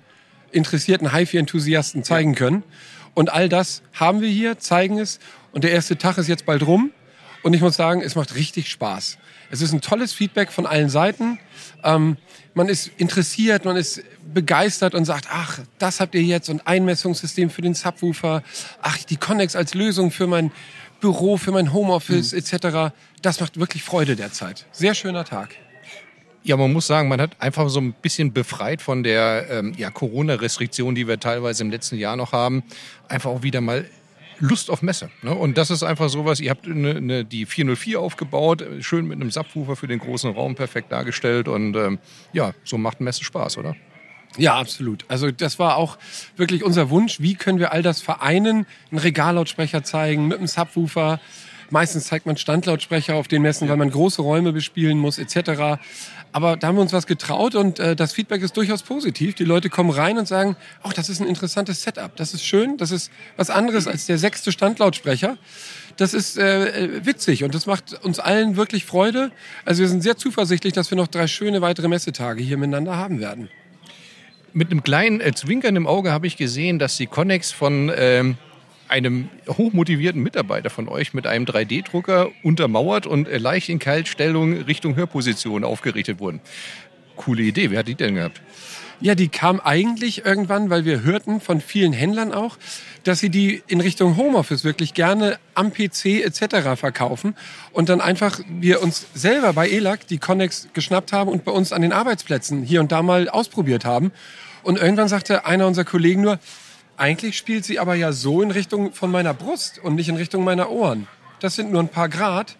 interessierten 0.52 1.12
HiFi-Enthusiasten 1.12 2.04
zeigen 2.04 2.36
können. 2.36 2.62
Und 3.14 3.32
all 3.32 3.48
das 3.48 3.82
haben 3.94 4.20
wir 4.20 4.28
hier, 4.28 4.58
zeigen 4.60 4.98
es. 4.98 5.18
Und 5.50 5.64
der 5.64 5.72
erste 5.72 5.98
Tag 5.98 6.16
ist 6.16 6.28
jetzt 6.28 6.46
bald 6.46 6.64
rum. 6.64 6.92
Und 7.42 7.54
ich 7.54 7.60
muss 7.60 7.74
sagen, 7.74 8.00
es 8.00 8.14
macht 8.14 8.36
richtig 8.36 8.70
Spaß. 8.70 9.18
Es 9.50 9.60
ist 9.62 9.72
ein 9.72 9.80
tolles 9.80 10.12
Feedback 10.12 10.52
von 10.52 10.64
allen 10.64 10.88
Seiten. 10.88 11.38
Ähm, 11.82 12.16
man 12.54 12.68
ist 12.68 12.90
interessiert, 12.98 13.64
man 13.64 13.76
ist 13.76 14.02
begeistert 14.32 14.94
und 14.94 15.04
sagt, 15.04 15.26
ach, 15.30 15.58
das 15.78 16.00
habt 16.00 16.14
ihr 16.14 16.22
jetzt 16.22 16.48
und 16.48 16.66
Einmessungssystem 16.66 17.50
für 17.50 17.62
den 17.62 17.74
Subwoofer, 17.74 18.42
ach, 18.80 18.98
die 18.98 19.16
Connex 19.16 19.56
als 19.56 19.74
Lösung 19.74 20.10
für 20.10 20.26
mein 20.26 20.52
Büro, 21.00 21.36
für 21.36 21.52
mein 21.52 21.72
Homeoffice 21.72 22.32
mhm. 22.32 22.38
etc. 22.38 22.94
Das 23.22 23.40
macht 23.40 23.58
wirklich 23.58 23.82
Freude 23.82 24.16
derzeit. 24.16 24.66
Sehr 24.72 24.94
schöner 24.94 25.24
Tag. 25.24 25.56
Ja, 26.42 26.56
man 26.56 26.72
muss 26.72 26.86
sagen, 26.86 27.08
man 27.08 27.20
hat 27.20 27.32
einfach 27.40 27.68
so 27.68 27.80
ein 27.80 27.92
bisschen 27.92 28.32
befreit 28.32 28.80
von 28.80 29.02
der 29.02 29.46
ähm, 29.50 29.74
ja, 29.76 29.90
Corona-Restriktion, 29.90 30.94
die 30.94 31.06
wir 31.06 31.20
teilweise 31.20 31.62
im 31.62 31.70
letzten 31.70 31.96
Jahr 31.96 32.16
noch 32.16 32.32
haben, 32.32 32.62
einfach 33.08 33.30
auch 33.30 33.42
wieder 33.42 33.60
mal 33.60 33.84
Lust 34.40 34.70
auf 34.70 34.82
Messe. 34.82 35.10
Ne? 35.22 35.34
Und 35.34 35.58
das 35.58 35.70
ist 35.70 35.82
einfach 35.82 36.08
sowas, 36.08 36.40
ihr 36.40 36.50
habt 36.50 36.66
eine, 36.66 36.96
eine, 36.96 37.24
die 37.24 37.46
404 37.46 38.00
aufgebaut, 38.00 38.64
schön 38.80 39.06
mit 39.06 39.20
einem 39.20 39.30
Subwoofer 39.30 39.76
für 39.76 39.86
den 39.86 39.98
großen 39.98 40.32
Raum 40.32 40.54
perfekt 40.54 40.90
dargestellt 40.92 41.48
und 41.48 41.76
ähm, 41.76 41.98
ja, 42.32 42.52
so 42.64 42.78
macht 42.78 43.00
Messe 43.00 43.24
Spaß, 43.24 43.58
oder? 43.58 43.76
Ja, 44.36 44.58
absolut. 44.58 45.04
Also 45.08 45.30
das 45.30 45.58
war 45.58 45.76
auch 45.76 45.98
wirklich 46.36 46.62
unser 46.62 46.90
Wunsch. 46.90 47.20
Wie 47.20 47.34
können 47.34 47.58
wir 47.58 47.72
all 47.72 47.82
das 47.82 48.00
vereinen? 48.00 48.66
Einen 48.90 48.98
Regallautsprecher 48.98 49.82
zeigen 49.82 50.28
mit 50.28 50.38
einem 50.38 50.46
Subwoofer. 50.46 51.20
Meistens 51.70 52.06
zeigt 52.06 52.26
man 52.26 52.36
Standlautsprecher 52.36 53.14
auf 53.14 53.28
den 53.28 53.42
Messen, 53.42 53.68
weil 53.68 53.76
man 53.76 53.90
große 53.90 54.22
Räume 54.22 54.52
bespielen 54.52 54.98
muss 54.98 55.18
etc. 55.18 55.80
Aber 56.32 56.56
da 56.56 56.68
haben 56.68 56.76
wir 56.76 56.82
uns 56.82 56.92
was 56.92 57.06
getraut 57.06 57.54
und 57.56 57.80
äh, 57.80 57.96
das 57.96 58.12
Feedback 58.12 58.42
ist 58.42 58.56
durchaus 58.56 58.82
positiv. 58.82 59.34
Die 59.34 59.44
Leute 59.44 59.68
kommen 59.68 59.90
rein 59.90 60.16
und 60.16 60.28
sagen, 60.28 60.56
ach, 60.82 60.92
das 60.92 61.08
ist 61.08 61.20
ein 61.20 61.26
interessantes 61.26 61.82
Setup, 61.82 62.14
das 62.16 62.34
ist 62.34 62.44
schön, 62.44 62.76
das 62.76 62.92
ist 62.92 63.10
was 63.36 63.50
anderes 63.50 63.88
als 63.88 64.06
der 64.06 64.18
sechste 64.18 64.52
Standlautsprecher. 64.52 65.38
Das 65.96 66.14
ist 66.14 66.38
äh, 66.38 67.04
witzig 67.04 67.42
und 67.42 67.54
das 67.54 67.66
macht 67.66 68.04
uns 68.04 68.20
allen 68.20 68.56
wirklich 68.56 68.84
Freude. 68.84 69.32
Also 69.64 69.82
wir 69.82 69.88
sind 69.88 70.02
sehr 70.02 70.16
zuversichtlich, 70.16 70.72
dass 70.72 70.90
wir 70.90 70.96
noch 70.96 71.08
drei 71.08 71.26
schöne 71.26 71.62
weitere 71.62 71.88
Messetage 71.88 72.42
hier 72.42 72.56
miteinander 72.56 72.96
haben 72.96 73.20
werden. 73.20 73.48
Mit 74.52 74.70
einem 74.70 74.82
kleinen 74.82 75.20
äh, 75.20 75.32
Zwinkern 75.32 75.74
im 75.76 75.86
Auge 75.86 76.12
habe 76.12 76.26
ich 76.26 76.36
gesehen, 76.36 76.78
dass 76.78 76.96
die 76.96 77.06
Connex 77.06 77.50
von 77.50 77.92
ähm, 77.94 78.36
einem 78.90 79.28
hochmotivierten 79.48 80.22
Mitarbeiter 80.22 80.68
von 80.68 80.88
euch 80.88 81.14
mit 81.14 81.26
einem 81.26 81.44
3D-Drucker 81.44 82.28
untermauert 82.42 83.06
und 83.06 83.28
äh, 83.28 83.38
leicht 83.38 83.68
in 83.68 83.78
Kaltstellung 83.78 84.62
Richtung 84.62 84.96
Hörposition 84.96 85.64
aufgerichtet 85.64 86.18
wurden. 86.20 86.40
Coole 87.16 87.42
Idee. 87.42 87.70
Wer 87.70 87.80
hat 87.80 87.88
die 87.88 87.94
denn 87.94 88.16
gehabt? 88.16 88.40
Ja, 89.02 89.14
die 89.14 89.28
kam 89.28 89.60
eigentlich 89.60 90.26
irgendwann, 90.26 90.68
weil 90.68 90.84
wir 90.84 91.02
hörten 91.02 91.40
von 91.40 91.62
vielen 91.62 91.94
Händlern 91.94 92.34
auch, 92.34 92.58
dass 93.02 93.18
sie 93.18 93.30
die 93.30 93.62
in 93.66 93.80
Richtung 93.80 94.18
Homeoffice 94.18 94.62
wirklich 94.62 94.92
gerne 94.92 95.38
am 95.54 95.72
PC 95.72 96.22
etc. 96.22 96.78
verkaufen 96.78 97.34
und 97.72 97.88
dann 97.88 98.02
einfach 98.02 98.40
wir 98.46 98.82
uns 98.82 99.06
selber 99.14 99.54
bei 99.54 99.70
ELAC 99.70 100.06
die 100.06 100.18
Connex 100.18 100.68
geschnappt 100.74 101.14
haben 101.14 101.30
und 101.30 101.46
bei 101.46 101.52
uns 101.52 101.72
an 101.72 101.80
den 101.80 101.94
Arbeitsplätzen 101.94 102.62
hier 102.62 102.80
und 102.80 102.92
da 102.92 103.02
mal 103.02 103.30
ausprobiert 103.30 103.86
haben. 103.86 104.12
Und 104.62 104.76
irgendwann 104.78 105.08
sagte 105.08 105.46
einer 105.46 105.66
unserer 105.66 105.86
Kollegen 105.86 106.20
nur, 106.20 106.38
eigentlich 107.00 107.36
spielt 107.38 107.64
sie 107.64 107.78
aber 107.78 107.94
ja 107.94 108.12
so 108.12 108.42
in 108.42 108.50
Richtung 108.50 108.92
von 108.92 109.10
meiner 109.10 109.32
Brust 109.32 109.78
und 109.82 109.94
nicht 109.94 110.08
in 110.08 110.16
Richtung 110.16 110.44
meiner 110.44 110.70
Ohren. 110.70 111.06
Das 111.40 111.56
sind 111.56 111.72
nur 111.72 111.80
ein 111.80 111.88
paar 111.88 112.08
Grad. 112.08 112.56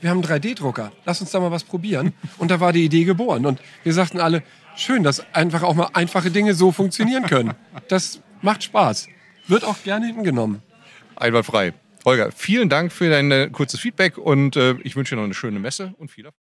Wir 0.00 0.10
haben 0.10 0.22
einen 0.22 0.42
3D-Drucker. 0.42 0.92
Lass 1.04 1.20
uns 1.20 1.30
da 1.30 1.38
mal 1.38 1.52
was 1.52 1.64
probieren. 1.64 2.12
Und 2.38 2.50
da 2.50 2.58
war 2.58 2.72
die 2.72 2.84
Idee 2.84 3.04
geboren. 3.04 3.46
Und 3.46 3.60
wir 3.84 3.94
sagten 3.94 4.18
alle, 4.20 4.42
schön, 4.76 5.04
dass 5.04 5.24
einfach 5.32 5.62
auch 5.62 5.74
mal 5.74 5.90
einfache 5.92 6.32
Dinge 6.32 6.54
so 6.54 6.72
funktionieren 6.72 7.26
können. 7.26 7.54
Das 7.88 8.20
macht 8.42 8.64
Spaß. 8.64 9.06
Wird 9.46 9.64
auch 9.64 9.82
gerne 9.84 10.06
hingenommen. 10.06 10.62
Einwandfrei. 11.14 11.72
Holger, 12.04 12.32
vielen 12.32 12.68
Dank 12.68 12.92
für 12.92 13.08
dein 13.08 13.30
äh, 13.30 13.48
kurzes 13.50 13.80
Feedback 13.80 14.18
und 14.18 14.56
äh, 14.56 14.74
ich 14.82 14.96
wünsche 14.96 15.14
dir 15.14 15.20
noch 15.20 15.24
eine 15.24 15.34
schöne 15.34 15.58
Messe 15.58 15.94
und 15.96 16.10
viel 16.10 16.26
Erfolg. 16.26 16.43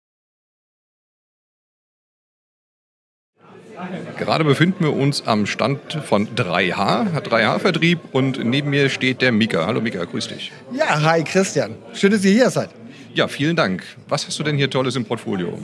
Gerade 4.16 4.44
befinden 4.44 4.84
wir 4.84 4.92
uns 4.92 5.26
am 5.26 5.46
Stand 5.46 5.80
von 6.04 6.28
3H, 6.34 7.20
3H-Vertrieb 7.20 7.98
und 8.12 8.44
neben 8.44 8.70
mir 8.70 8.88
steht 8.88 9.22
der 9.22 9.32
Mika. 9.32 9.66
Hallo 9.66 9.80
Mika, 9.80 10.04
grüß 10.04 10.28
dich. 10.28 10.52
Ja, 10.72 11.02
hi 11.02 11.24
Christian. 11.24 11.74
Schön, 11.92 12.12
dass 12.12 12.24
ihr 12.24 12.32
hier 12.32 12.50
seid. 12.50 12.70
Ja, 13.14 13.28
vielen 13.28 13.56
Dank. 13.56 13.84
Was 14.08 14.26
hast 14.26 14.38
du 14.38 14.42
denn 14.42 14.56
hier 14.56 14.70
Tolles 14.70 14.96
im 14.96 15.04
Portfolio? 15.04 15.58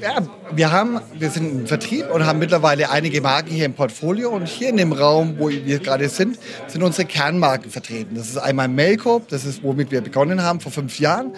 Ja, 0.00 0.22
wir 0.52 0.72
haben, 0.72 1.00
wir 1.14 1.30
sind 1.30 1.60
im 1.60 1.66
Vertrieb 1.66 2.10
und 2.10 2.26
haben 2.26 2.38
mittlerweile 2.38 2.90
einige 2.90 3.20
Marken 3.20 3.50
hier 3.50 3.66
im 3.66 3.74
Portfolio 3.74 4.30
und 4.30 4.46
hier 4.46 4.70
in 4.70 4.76
dem 4.76 4.92
Raum, 4.92 5.36
wo 5.38 5.48
wir 5.48 5.78
gerade 5.78 6.08
sind, 6.08 6.38
sind 6.68 6.82
unsere 6.82 7.06
Kernmarken 7.06 7.70
vertreten. 7.70 8.14
Das 8.14 8.28
ist 8.28 8.38
einmal 8.38 8.68
Melco, 8.68 9.22
das 9.28 9.44
ist 9.44 9.62
womit 9.62 9.90
wir 9.90 10.00
begonnen 10.00 10.42
haben 10.42 10.60
vor 10.60 10.72
fünf 10.72 10.98
Jahren. 10.98 11.32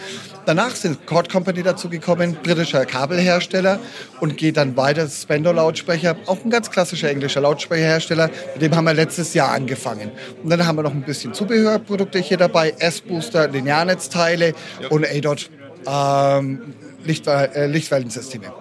Danach 0.47 0.75
sind 0.75 1.07
Cord 1.07 1.31
Company 1.31 1.63
dazugekommen, 1.63 2.37
britischer 2.43 2.85
Kabelhersteller 2.85 3.79
und 4.21 4.37
geht 4.37 4.57
dann 4.57 4.77
weiter 4.77 5.09
Spendo 5.09 5.53
Lautsprecher, 5.53 6.17
auch 6.27 6.45
ein 6.45 6.51
ganz 6.51 6.71
klassischer 6.71 7.11
englischer 7.11 7.41
Lautsprecherhersteller. 7.41 8.31
Mit 8.55 8.63
dem 8.63 8.77
haben 8.77 8.85
wir 8.85 8.95
letztes 8.95 9.35
Jahr 9.35 9.53
angefangen. 9.53 10.11
Und 10.43 10.51
dann 10.51 10.67
haben 10.67 10.77
wir 10.77 10.83
noch 10.83 10.95
ein 10.95 11.03
bisschen 11.03 11.35
Zubehörprodukte 11.35 12.19
hier 12.19 12.37
dabei, 12.37 12.75
S-Booster, 12.79 13.49
Linearnetzteile 13.49 14.55
ja. 14.81 14.89
und 14.89 15.07
ADOT. 15.07 15.51
Ähm, 15.87 16.75
äh, 17.07 17.67
Lichtwellensysteme. 17.67 18.53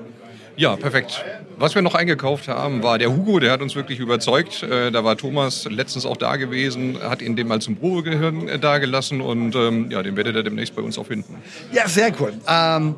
Ja, 0.56 0.76
perfekt. 0.76 1.24
Was 1.62 1.76
wir 1.76 1.84
noch 1.84 1.94
eingekauft 1.94 2.48
haben, 2.48 2.82
war 2.82 2.98
der 2.98 3.16
Hugo, 3.16 3.40
der 3.40 3.52
hat 3.52 3.62
uns 3.62 3.76
wirklich 3.76 4.00
überzeugt. 4.00 4.64
Äh, 4.64 4.90
da 4.90 5.04
war 5.04 5.16
Thomas 5.16 5.66
letztens 5.70 6.08
auch 6.08 6.18
da 6.18 6.38
gewesen, 6.38 6.98
hat 7.00 7.22
ihn 7.22 7.36
dem 7.36 7.50
mal 7.50 7.62
zum 7.62 7.76
Probegehirn 7.76 8.48
äh, 8.48 8.58
dagelassen 8.58 9.22
und 9.22 9.56
ähm, 9.56 9.92
ja, 9.92 10.02
den 10.02 10.16
werdet 10.16 10.36
ihr 10.36 10.42
demnächst 10.42 10.76
bei 10.76 10.82
uns 10.82 10.98
auch 10.98 11.06
finden. 11.06 11.36
Ja, 11.72 11.88
sehr 11.88 12.12
cool. 12.20 12.34
Ähm, 12.48 12.96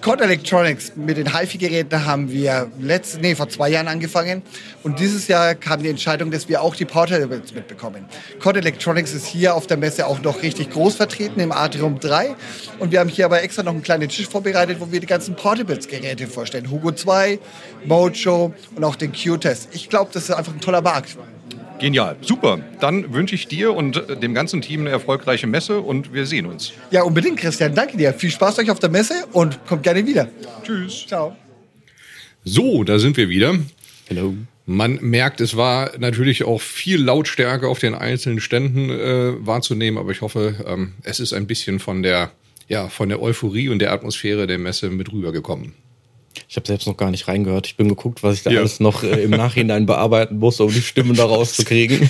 Code 0.00 0.22
Electronics 0.22 0.92
mit 0.94 1.16
den 1.16 1.36
HiFi-Geräten 1.36 2.06
haben 2.06 2.30
wir 2.30 2.70
letzt, 2.80 3.20
nee, 3.20 3.34
vor 3.34 3.48
zwei 3.48 3.68
Jahren 3.68 3.88
angefangen. 3.88 4.42
Und 4.84 5.00
dieses 5.00 5.26
Jahr 5.26 5.56
kam 5.56 5.82
die 5.82 5.88
Entscheidung, 5.88 6.30
dass 6.30 6.48
wir 6.48 6.62
auch 6.62 6.76
die 6.76 6.84
Portables 6.84 7.52
mitbekommen. 7.52 8.04
Code 8.38 8.60
Electronics 8.60 9.12
ist 9.12 9.26
hier 9.26 9.56
auf 9.56 9.66
der 9.66 9.76
Messe 9.76 10.06
auch 10.06 10.22
noch 10.22 10.42
richtig 10.42 10.70
groß 10.70 10.94
vertreten 10.94 11.40
im 11.40 11.50
Atrium 11.50 11.98
3. 11.98 12.36
Und 12.78 12.92
wir 12.92 13.00
haben 13.00 13.08
hier 13.08 13.24
aber 13.24 13.42
extra 13.42 13.64
noch 13.64 13.72
einen 13.72 13.82
kleinen 13.82 14.08
Tisch 14.08 14.28
vorbereitet, 14.28 14.78
wo 14.78 14.92
wir 14.92 15.00
die 15.00 15.06
ganzen 15.06 15.34
Portables-Geräte 15.34 16.28
vorstellen. 16.28 16.70
Hugo 16.70 16.92
2, 16.92 17.40
Mojo 17.98 18.54
und 18.76 18.84
auch 18.84 18.94
den 18.94 19.12
Q-Test. 19.12 19.70
Ich 19.72 19.88
glaube, 19.88 20.10
das 20.14 20.24
ist 20.24 20.30
einfach 20.30 20.52
ein 20.52 20.60
toller 20.60 20.82
Markt. 20.82 21.16
Genial, 21.80 22.16
super. 22.20 22.60
Dann 22.80 23.12
wünsche 23.12 23.34
ich 23.34 23.48
dir 23.48 23.74
und 23.74 24.02
dem 24.22 24.34
ganzen 24.34 24.62
Team 24.62 24.82
eine 24.82 24.90
erfolgreiche 24.90 25.48
Messe 25.48 25.80
und 25.80 26.12
wir 26.12 26.24
sehen 26.26 26.46
uns. 26.46 26.72
Ja, 26.92 27.02
unbedingt, 27.02 27.38
Christian. 27.38 27.74
Danke 27.74 27.96
dir. 27.96 28.12
Viel 28.14 28.30
Spaß 28.30 28.60
euch 28.60 28.70
auf 28.70 28.78
der 28.78 28.90
Messe 28.90 29.14
und 29.32 29.64
kommt 29.66 29.82
gerne 29.82 30.06
wieder. 30.06 30.28
Tschüss. 30.64 31.06
Ciao. 31.06 31.36
So, 32.44 32.84
da 32.84 33.00
sind 33.00 33.16
wir 33.16 33.28
wieder. 33.28 33.56
Hello. 34.06 34.34
Man 34.66 34.98
merkt, 35.00 35.40
es 35.40 35.56
war 35.56 35.92
natürlich 35.98 36.44
auch 36.44 36.60
viel 36.60 37.02
Lautstärke 37.02 37.66
auf 37.66 37.80
den 37.80 37.94
einzelnen 37.94 38.40
Ständen 38.40 38.90
äh, 38.90 39.44
wahrzunehmen, 39.44 39.98
aber 39.98 40.12
ich 40.12 40.20
hoffe, 40.20 40.64
ähm, 40.66 40.92
es 41.02 41.20
ist 41.20 41.32
ein 41.32 41.46
bisschen 41.46 41.80
von 41.80 42.02
der, 42.02 42.30
ja, 42.68 42.88
von 42.88 43.08
der 43.08 43.20
Euphorie 43.20 43.70
und 43.70 43.80
der 43.80 43.92
Atmosphäre 43.92 44.46
der 44.46 44.58
Messe 44.58 44.90
mit 44.90 45.10
rübergekommen. 45.12 45.74
Ich 46.48 46.56
habe 46.56 46.66
selbst 46.66 46.86
noch 46.86 46.96
gar 46.96 47.10
nicht 47.10 47.28
reingehört. 47.28 47.66
Ich 47.66 47.76
bin 47.76 47.88
geguckt, 47.88 48.22
was 48.22 48.36
ich 48.36 48.42
da 48.42 48.50
ja. 48.50 48.60
alles 48.60 48.80
noch 48.80 49.02
äh, 49.02 49.22
im 49.22 49.30
Nachhinein 49.30 49.86
bearbeiten 49.86 50.38
muss, 50.38 50.60
um 50.60 50.72
die 50.72 50.82
Stimmen 50.82 51.14
da 51.14 51.24
rauszukriegen. 51.24 52.08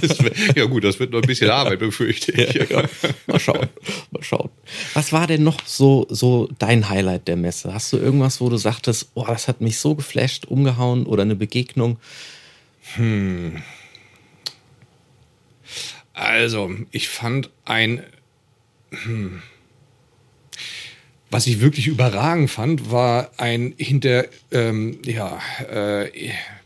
ja 0.56 0.64
gut, 0.66 0.84
das 0.84 0.98
wird 0.98 1.12
noch 1.12 1.22
ein 1.22 1.26
bisschen 1.26 1.50
Arbeit, 1.50 1.78
befürchte 1.78 2.32
ich. 2.32 2.54
Ja, 2.54 2.64
ja. 2.64 2.88
Mal 3.26 3.38
schauen, 3.38 3.68
mal 4.10 4.22
schauen. 4.22 4.50
Was 4.94 5.12
war 5.12 5.26
denn 5.26 5.42
noch 5.42 5.60
so, 5.66 6.06
so 6.10 6.48
dein 6.58 6.88
Highlight 6.88 7.28
der 7.28 7.36
Messe? 7.36 7.72
Hast 7.72 7.92
du 7.92 7.96
irgendwas, 7.96 8.40
wo 8.40 8.48
du 8.48 8.56
sagtest, 8.56 9.10
oh, 9.14 9.24
das 9.26 9.48
hat 9.48 9.60
mich 9.60 9.78
so 9.78 9.94
geflasht, 9.94 10.44
umgehauen 10.46 11.06
oder 11.06 11.22
eine 11.22 11.36
Begegnung? 11.36 11.98
Hm. 12.94 13.62
Also, 16.12 16.70
ich 16.90 17.08
fand 17.08 17.50
ein... 17.64 18.02
Hm 18.90 19.42
was 21.34 21.48
ich 21.48 21.60
wirklich 21.60 21.88
überragend 21.88 22.48
fand, 22.48 22.92
war 22.92 23.28
ein 23.38 23.74
hinter, 23.76 24.26
ähm, 24.52 24.98
ja, 25.04 25.40
äh, 25.68 26.08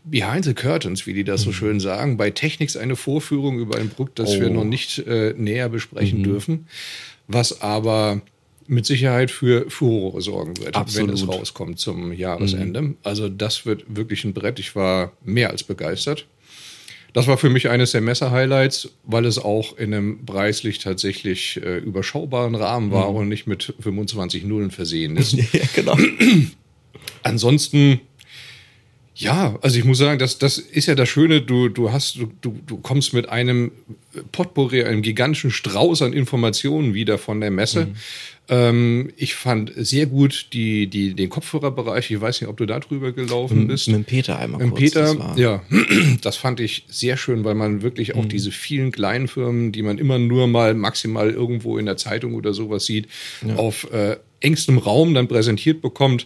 Behind 0.03 0.45
the 0.45 0.53
Curtains, 0.53 1.07
wie 1.07 1.13
die 1.15 1.23
das 1.23 1.41
so 1.41 1.49
mhm. 1.49 1.53
schön 1.53 1.79
sagen, 1.79 2.17
bei 2.17 2.29
Technics 2.29 2.77
eine 2.77 2.95
Vorführung 2.95 3.57
über 3.57 3.79
ein 3.79 3.89
Produkt, 3.89 4.19
das 4.19 4.35
oh. 4.35 4.41
wir 4.41 4.51
noch 4.51 4.65
nicht 4.65 4.99
äh, 4.99 5.33
näher 5.35 5.69
besprechen 5.69 6.19
mhm. 6.19 6.23
dürfen, 6.23 6.67
was 7.27 7.63
aber 7.63 8.21
mit 8.67 8.85
Sicherheit 8.85 9.31
für 9.31 9.71
Furore 9.71 10.21
sorgen 10.21 10.55
wird, 10.59 10.75
Absolut. 10.75 11.07
wenn 11.07 11.15
es 11.15 11.27
rauskommt 11.27 11.79
zum 11.79 12.13
Jahresende. 12.13 12.83
Mhm. 12.83 12.97
Also 13.01 13.27
das 13.27 13.65
wird 13.65 13.85
wirklich 13.87 14.23
ein 14.23 14.35
Brett. 14.35 14.59
Ich 14.59 14.75
war 14.75 15.13
mehr 15.23 15.49
als 15.49 15.63
begeistert. 15.63 16.27
Das 17.13 17.27
war 17.27 17.37
für 17.37 17.49
mich 17.49 17.69
eines 17.69 17.91
der 17.91 18.01
Messer-Highlights, 18.01 18.89
weil 19.03 19.25
es 19.25 19.39
auch 19.39 19.77
in 19.77 19.93
einem 19.93 20.25
preislich 20.25 20.79
tatsächlich 20.79 21.59
äh, 21.63 21.77
überschaubaren 21.77 22.55
Rahmen 22.55 22.91
war 22.91 23.09
mhm. 23.09 23.17
und 23.17 23.29
nicht 23.29 23.47
mit 23.47 23.73
25 23.79 24.43
Nullen 24.43 24.71
versehen 24.71 25.17
ist. 25.17 25.33
ja, 25.53 25.61
genau. 25.75 25.97
Ansonsten, 27.23 28.01
Ja, 29.15 29.57
also 29.61 29.77
ich 29.77 29.83
muss 29.83 29.97
sagen, 29.97 30.19
das, 30.19 30.37
das 30.37 30.57
ist 30.57 30.85
ja 30.85 30.95
das 30.95 31.09
Schöne, 31.09 31.41
du, 31.41 31.67
du 31.67 31.91
hast, 31.91 32.15
du, 32.15 32.31
du, 32.39 32.57
du 32.65 32.77
kommst 32.77 33.13
mit 33.13 33.27
einem 33.27 33.71
Potpourri, 34.31 34.83
einem 34.83 35.01
gigantischen 35.01 35.51
Strauß 35.51 36.03
an 36.03 36.13
Informationen 36.13 36.93
wieder 36.93 37.17
von 37.17 37.41
der 37.41 37.51
Messe. 37.51 37.87
Mhm. 37.87 37.95
Ähm, 38.51 39.11
ich 39.15 39.35
fand 39.35 39.71
sehr 39.75 40.07
gut 40.07 40.47
die, 40.53 40.87
die, 40.87 41.13
den 41.13 41.29
Kopfhörerbereich. 41.29 42.09
Ich 42.09 42.19
weiß 42.19 42.41
nicht, 42.41 42.49
ob 42.49 42.57
du 42.57 42.65
da 42.65 42.79
drüber 42.79 43.11
gelaufen 43.11 43.67
bist. 43.67 43.87
Mit 43.87 43.97
dem 43.97 44.03
Peter 44.05 44.39
einmal 44.39 44.59
mit 44.59 44.71
kurz. 44.71 44.81
Peter, 44.81 45.13
das 45.15 45.37
ja, 45.37 45.61
das 46.21 46.35
fand 46.35 46.59
ich 46.59 46.85
sehr 46.87 47.15
schön, 47.15 47.43
weil 47.43 47.53
man 47.55 47.81
wirklich 47.83 48.15
Mhm. 48.15 48.19
auch 48.21 48.25
diese 48.25 48.51
vielen 48.51 48.91
kleinen 48.91 49.27
Firmen, 49.27 49.71
die 49.71 49.83
man 49.83 49.97
immer 49.99 50.17
nur 50.17 50.47
mal 50.47 50.73
maximal 50.73 51.29
irgendwo 51.29 51.77
in 51.77 51.85
der 51.85 51.97
Zeitung 51.97 52.33
oder 52.33 52.53
sowas 52.53 52.85
sieht, 52.85 53.07
auf 53.55 53.91
äh, 53.91 54.17
engstem 54.39 54.77
Raum 54.79 55.13
dann 55.13 55.27
präsentiert 55.27 55.81
bekommt. 55.81 56.25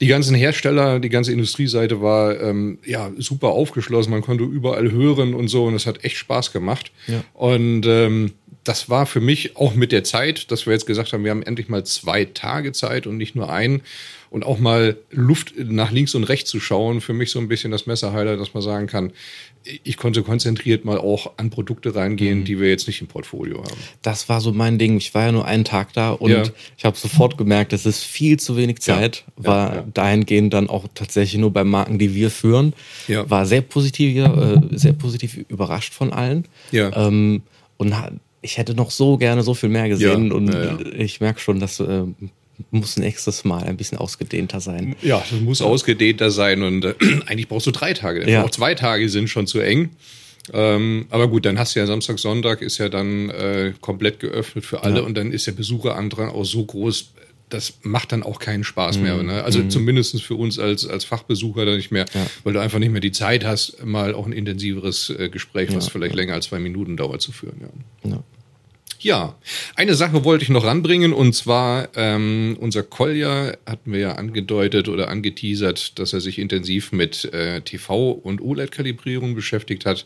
Die 0.00 0.06
ganzen 0.06 0.34
Hersteller, 0.36 1.00
die 1.00 1.08
ganze 1.08 1.32
Industrieseite 1.32 2.00
war 2.00 2.40
ähm, 2.40 2.78
ja 2.86 3.10
super 3.18 3.48
aufgeschlossen. 3.48 4.10
Man 4.10 4.22
konnte 4.22 4.44
überall 4.44 4.92
hören 4.92 5.34
und 5.34 5.48
so 5.48 5.64
und 5.64 5.74
es 5.74 5.86
hat 5.86 6.04
echt 6.04 6.16
Spaß 6.16 6.52
gemacht. 6.52 6.92
Ja. 7.08 7.22
Und 7.34 7.84
ähm, 7.86 8.32
das 8.68 8.90
war 8.90 9.06
für 9.06 9.20
mich 9.20 9.56
auch 9.56 9.74
mit 9.74 9.92
der 9.92 10.04
Zeit, 10.04 10.50
dass 10.50 10.66
wir 10.66 10.74
jetzt 10.74 10.86
gesagt 10.86 11.12
haben, 11.14 11.24
wir 11.24 11.30
haben 11.30 11.42
endlich 11.42 11.68
mal 11.70 11.84
zwei 11.84 12.26
Tage 12.26 12.72
Zeit 12.72 13.06
und 13.06 13.16
nicht 13.16 13.34
nur 13.34 13.50
einen 13.50 13.80
und 14.30 14.44
auch 14.44 14.58
mal 14.58 14.98
Luft 15.10 15.54
nach 15.56 15.90
links 15.90 16.14
und 16.14 16.24
rechts 16.24 16.50
zu 16.50 16.60
schauen. 16.60 17.00
Für 17.00 17.14
mich 17.14 17.30
so 17.30 17.38
ein 17.38 17.48
bisschen 17.48 17.70
das 17.70 17.86
Messerhighlight, 17.86 18.38
dass 18.38 18.52
man 18.52 18.62
sagen 18.62 18.86
kann, 18.86 19.12
ich 19.84 19.96
konnte 19.96 20.22
konzentriert 20.22 20.84
mal 20.84 20.98
auch 20.98 21.32
an 21.38 21.48
Produkte 21.48 21.94
reingehen, 21.94 22.44
die 22.44 22.60
wir 22.60 22.68
jetzt 22.68 22.86
nicht 22.86 23.00
im 23.00 23.06
Portfolio 23.06 23.58
haben. 23.64 23.76
Das 24.02 24.28
war 24.28 24.42
so 24.42 24.52
mein 24.52 24.78
Ding. 24.78 24.98
Ich 24.98 25.14
war 25.14 25.26
ja 25.26 25.32
nur 25.32 25.46
einen 25.46 25.64
Tag 25.64 25.94
da 25.94 26.10
und 26.10 26.30
Ja. 26.30 26.42
ich 26.76 26.84
habe 26.84 26.96
sofort 26.96 27.38
gemerkt, 27.38 27.72
es 27.72 27.86
ist 27.86 28.04
viel 28.04 28.38
zu 28.38 28.58
wenig 28.58 28.80
Zeit. 28.80 29.24
Ja, 29.38 29.44
War 29.44 29.74
ja. 29.76 29.84
dahingehend 29.94 30.52
dann 30.52 30.68
auch 30.68 30.84
tatsächlich 30.94 31.40
nur 31.40 31.52
bei 31.54 31.64
Marken, 31.64 31.98
die 31.98 32.14
wir 32.14 32.30
führen. 32.30 32.74
War 33.08 33.46
sehr 33.46 33.62
positiv, 33.62 34.14
äh, 34.18 34.60
sehr 34.72 34.92
positiv 34.92 35.38
überrascht 35.48 35.94
von 35.94 36.12
allen. 36.12 36.44
Ja. 36.70 36.94
Ähm, 37.08 37.42
und 37.78 37.94
ich 38.42 38.58
hätte 38.58 38.74
noch 38.74 38.90
so 38.90 39.16
gerne 39.16 39.42
so 39.42 39.54
viel 39.54 39.68
mehr 39.68 39.88
gesehen 39.88 40.28
Ja, 40.28 40.34
und 40.34 40.52
ja, 40.52 40.78
ich 40.96 41.20
merke 41.20 41.40
schon, 41.40 41.60
das 41.60 41.80
äh, 41.80 42.02
muss 42.70 42.96
nächstes 42.96 43.44
Mal 43.44 43.64
ein 43.64 43.76
bisschen 43.76 43.98
ausgedehnter 43.98 44.60
sein. 44.60 44.96
Ja, 45.02 45.22
das 45.30 45.40
muss 45.40 45.62
ausgedehnter 45.62 46.30
sein 46.30 46.62
und 46.62 46.84
äh, 46.84 46.94
eigentlich 47.26 47.48
brauchst 47.48 47.66
du 47.66 47.70
drei 47.70 47.92
Tage. 47.94 48.28
Ja. 48.30 48.44
Auch 48.44 48.50
zwei 48.50 48.74
Tage 48.74 49.08
sind 49.08 49.28
schon 49.28 49.46
zu 49.46 49.60
eng. 49.60 49.90
Ähm, 50.52 51.06
aber 51.10 51.28
gut, 51.28 51.44
dann 51.44 51.58
hast 51.58 51.74
du 51.76 51.80
ja 51.80 51.86
Samstag, 51.86 52.18
Sonntag 52.18 52.62
ist 52.62 52.78
ja 52.78 52.88
dann 52.88 53.28
äh, 53.28 53.74
komplett 53.82 54.18
geöffnet 54.18 54.64
für 54.64 54.82
alle 54.82 55.00
Ja. 55.00 55.02
und 55.04 55.14
dann 55.16 55.30
ist 55.30 55.46
der 55.46 55.52
Besucherandrang 55.52 56.30
auch 56.30 56.44
so 56.44 56.64
groß, 56.64 57.10
das 57.48 57.78
macht 57.82 58.12
dann 58.12 58.22
auch 58.22 58.38
keinen 58.38 58.64
Spaß 58.64 58.98
Mhm. 58.98 59.02
mehr. 59.02 59.22
Ne? 59.22 59.44
Also 59.44 59.62
zumindest 59.68 60.22
für 60.22 60.34
uns 60.34 60.58
als, 60.58 60.86
als 60.86 61.04
Fachbesucher 61.04 61.64
dann 61.64 61.76
nicht 61.76 61.90
mehr, 61.90 62.06
weil 62.44 62.52
du 62.52 62.60
einfach 62.60 62.78
nicht 62.78 62.90
mehr 62.92 63.00
die 63.00 63.12
Zeit 63.12 63.44
hast, 63.44 63.84
mal 63.84 64.14
auch 64.14 64.26
ein 64.26 64.32
intensiveres 64.32 65.10
äh, 65.10 65.28
Gespräch, 65.28 65.74
was 65.74 65.88
vielleicht 65.88 66.14
länger 66.14 66.34
als 66.34 66.46
zwei 66.46 66.58
Minuten 66.58 66.96
dauert, 66.96 67.20
zu 67.22 67.32
führen. 67.32 67.60
Ja. 68.04 68.10
Ja. 68.10 68.24
Ja, 69.00 69.38
eine 69.76 69.94
Sache 69.94 70.24
wollte 70.24 70.42
ich 70.42 70.48
noch 70.48 70.64
ranbringen 70.64 71.12
und 71.12 71.32
zwar 71.32 71.88
ähm, 71.94 72.56
unser 72.58 72.82
Kolja 72.82 73.56
hatten 73.64 73.92
wir 73.92 74.00
ja 74.00 74.12
angedeutet 74.16 74.88
oder 74.88 75.06
angeteasert, 75.08 76.00
dass 76.00 76.12
er 76.12 76.20
sich 76.20 76.40
intensiv 76.40 76.90
mit 76.90 77.24
äh, 77.32 77.60
TV 77.60 78.10
und 78.10 78.40
OLED-Kalibrierung 78.40 79.36
beschäftigt 79.36 79.86
hat. 79.86 80.04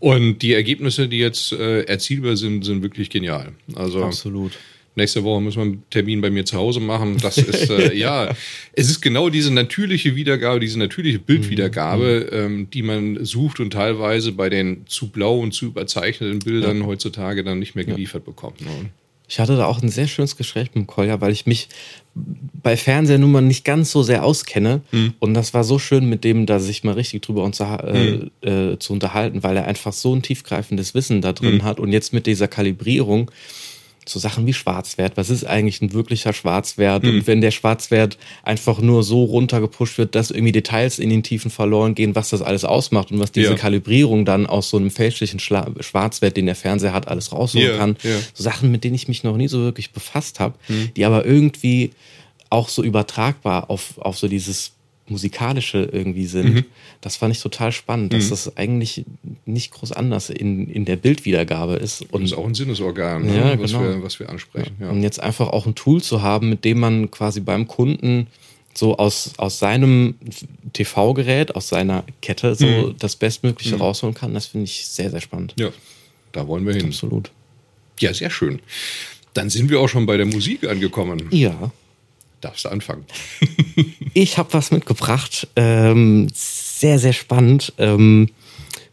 Und 0.00 0.38
die 0.38 0.54
Ergebnisse, 0.54 1.06
die 1.06 1.18
jetzt 1.18 1.52
äh, 1.52 1.82
erzielbar 1.82 2.36
sind, 2.38 2.64
sind 2.64 2.82
wirklich 2.82 3.10
genial. 3.10 3.52
Also 3.74 4.02
Absolut. 4.02 4.52
Nächste 4.96 5.24
Woche 5.24 5.40
müssen 5.40 5.56
wir 5.56 5.62
einen 5.62 5.82
Termin 5.90 6.20
bei 6.20 6.30
mir 6.30 6.44
zu 6.44 6.56
Hause 6.56 6.78
machen. 6.80 7.18
Das 7.20 7.36
ist, 7.36 7.68
äh, 7.68 7.94
ja, 7.96 8.34
es 8.72 8.90
ist 8.90 9.00
genau 9.00 9.28
diese 9.28 9.52
natürliche 9.52 10.14
Wiedergabe, 10.14 10.60
diese 10.60 10.78
natürliche 10.78 11.18
Bildwiedergabe, 11.18 12.28
ähm, 12.30 12.68
die 12.72 12.82
man 12.82 13.24
sucht 13.24 13.58
und 13.58 13.72
teilweise 13.72 14.32
bei 14.32 14.48
den 14.48 14.86
zu 14.86 15.08
blau 15.08 15.40
und 15.40 15.52
zu 15.52 15.66
überzeichneten 15.66 16.38
Bildern 16.38 16.86
heutzutage 16.86 17.42
dann 17.42 17.58
nicht 17.58 17.74
mehr 17.74 17.84
geliefert 17.84 18.24
bekommt. 18.24 18.60
Ne? 18.60 18.90
Ich 19.26 19.40
hatte 19.40 19.56
da 19.56 19.64
auch 19.64 19.82
ein 19.82 19.88
sehr 19.88 20.06
schönes 20.06 20.36
Gespräch 20.36 20.68
mit 20.68 20.74
dem 20.74 20.86
Kolja, 20.86 21.20
weil 21.20 21.32
ich 21.32 21.46
mich 21.46 21.68
bei 22.14 22.76
Fernsehnummern 22.76 23.48
nicht 23.48 23.64
ganz 23.64 23.90
so 23.90 24.02
sehr 24.02 24.22
auskenne. 24.22 24.82
Und 25.18 25.34
das 25.34 25.54
war 25.54 25.64
so 25.64 25.78
schön, 25.78 26.08
mit 26.08 26.24
dem 26.24 26.44
da 26.46 26.60
sich 26.60 26.84
mal 26.84 26.92
richtig 26.92 27.22
drüber 27.22 27.50
äh, 27.58 28.46
äh, 28.46 28.78
zu 28.78 28.92
unterhalten, 28.92 29.42
weil 29.42 29.56
er 29.56 29.66
einfach 29.66 29.94
so 29.94 30.14
ein 30.14 30.22
tiefgreifendes 30.22 30.94
Wissen 30.94 31.22
da 31.22 31.32
drin 31.32 31.64
hat. 31.64 31.80
Und 31.80 31.90
jetzt 31.90 32.12
mit 32.12 32.26
dieser 32.26 32.48
Kalibrierung, 32.48 33.30
so 34.06 34.18
Sachen 34.18 34.46
wie 34.46 34.52
Schwarzwert. 34.52 35.16
Was 35.16 35.30
ist 35.30 35.44
eigentlich 35.44 35.80
ein 35.80 35.92
wirklicher 35.94 36.32
Schwarzwert? 36.32 37.04
Und 37.04 37.26
wenn 37.26 37.40
der 37.40 37.50
Schwarzwert 37.50 38.18
einfach 38.42 38.78
nur 38.80 39.02
so 39.02 39.24
runtergepusht 39.24 39.96
wird, 39.98 40.14
dass 40.14 40.30
irgendwie 40.30 40.52
Details 40.52 40.98
in 40.98 41.08
den 41.10 41.22
Tiefen 41.22 41.50
verloren 41.50 41.94
gehen, 41.94 42.14
was 42.14 42.28
das 42.30 42.42
alles 42.42 42.64
ausmacht 42.64 43.10
und 43.10 43.18
was 43.18 43.32
diese 43.32 43.50
Ja. 43.52 43.56
Kalibrierung 43.56 44.24
dann 44.24 44.46
aus 44.46 44.68
so 44.68 44.76
einem 44.76 44.90
fälschlichen 44.90 45.40
Schla 45.40 45.70
Schwarzwert, 45.80 46.36
den 46.36 46.46
der 46.46 46.54
Fernseher 46.54 46.92
hat, 46.92 47.08
alles 47.08 47.32
rausholen 47.32 47.66
Ja, 47.68 47.76
kann. 47.78 47.96
ja. 48.02 48.18
So 48.34 48.42
Sachen, 48.44 48.70
mit 48.70 48.84
denen 48.84 48.94
ich 48.94 49.08
mich 49.08 49.24
noch 49.24 49.36
nie 49.38 49.48
so 49.48 49.60
wirklich 49.60 49.90
befasst 49.92 50.38
habe, 50.38 50.54
die 50.96 51.04
aber 51.06 51.24
irgendwie 51.24 51.92
auch 52.50 52.68
so 52.68 52.82
übertragbar 52.84 53.70
auf, 53.70 53.98
auf 53.98 54.18
so 54.18 54.28
dieses 54.28 54.72
musikalische 55.06 55.88
irgendwie 55.92 56.26
sind. 56.26 56.54
Mhm. 56.54 56.64
Das 57.00 57.16
fand 57.16 57.34
ich 57.34 57.42
total 57.42 57.72
spannend, 57.72 58.12
dass 58.14 58.30
das 58.30 58.56
eigentlich 58.56 59.04
nicht 59.44 59.70
groß 59.72 59.92
anders 59.92 60.30
in, 60.30 60.68
in 60.70 60.84
der 60.86 60.96
Bildwiedergabe 60.96 61.74
ist. 61.74 62.02
Und 62.10 62.22
das 62.22 62.32
ist 62.32 62.38
auch 62.38 62.46
ein 62.46 62.54
Sinnesorgan, 62.54 63.26
ne? 63.26 63.36
Ja, 63.36 63.60
was, 63.60 63.72
genau. 63.72 63.84
wir, 63.84 64.02
was 64.02 64.18
wir 64.18 64.30
ansprechen. 64.30 64.76
Ja. 64.80 64.88
und 64.90 65.02
jetzt 65.02 65.20
einfach 65.20 65.48
auch 65.48 65.66
ein 65.66 65.74
Tool 65.74 66.02
zu 66.02 66.22
haben, 66.22 66.48
mit 66.48 66.64
dem 66.64 66.80
man 66.80 67.10
quasi 67.10 67.40
beim 67.40 67.68
Kunden 67.68 68.28
so 68.72 68.96
aus, 68.96 69.34
aus 69.36 69.58
seinem 69.58 70.14
TV-Gerät, 70.72 71.54
aus 71.54 71.68
seiner 71.68 72.04
Kette 72.22 72.54
so 72.54 72.66
Mhm. 72.66 72.94
das 72.98 73.16
Bestmögliche 73.16 73.76
rausholen 73.76 74.14
kann, 74.14 74.34
das 74.34 74.46
finde 74.46 74.64
ich 74.64 74.86
sehr, 74.88 75.10
sehr 75.10 75.20
spannend. 75.20 75.54
ja, 75.58 75.70
da 76.32 76.48
wollen 76.48 76.66
wir 76.66 76.74
hin. 76.74 76.86
Absolut. 76.86 77.30
Ja, 78.00 78.12
sehr 78.12 78.30
schön. 78.30 78.58
Dann 79.34 79.50
sind 79.50 79.70
wir 79.70 79.80
auch 79.80 79.88
schon 79.88 80.06
bei 80.06 80.16
der 80.16 80.26
Musik 80.26 80.66
angekommen. 80.66 81.28
Ja. 81.30 81.70
Darfst 82.44 82.64
du 82.66 82.68
anfangen? 82.68 83.04
Ich 84.16 84.38
habe 84.38 84.52
was 84.52 84.70
mitgebracht, 84.70 85.48
ähm, 85.56 86.28
sehr, 86.32 87.00
sehr 87.00 87.12
spannend. 87.12 87.72
Ähm, 87.78 88.28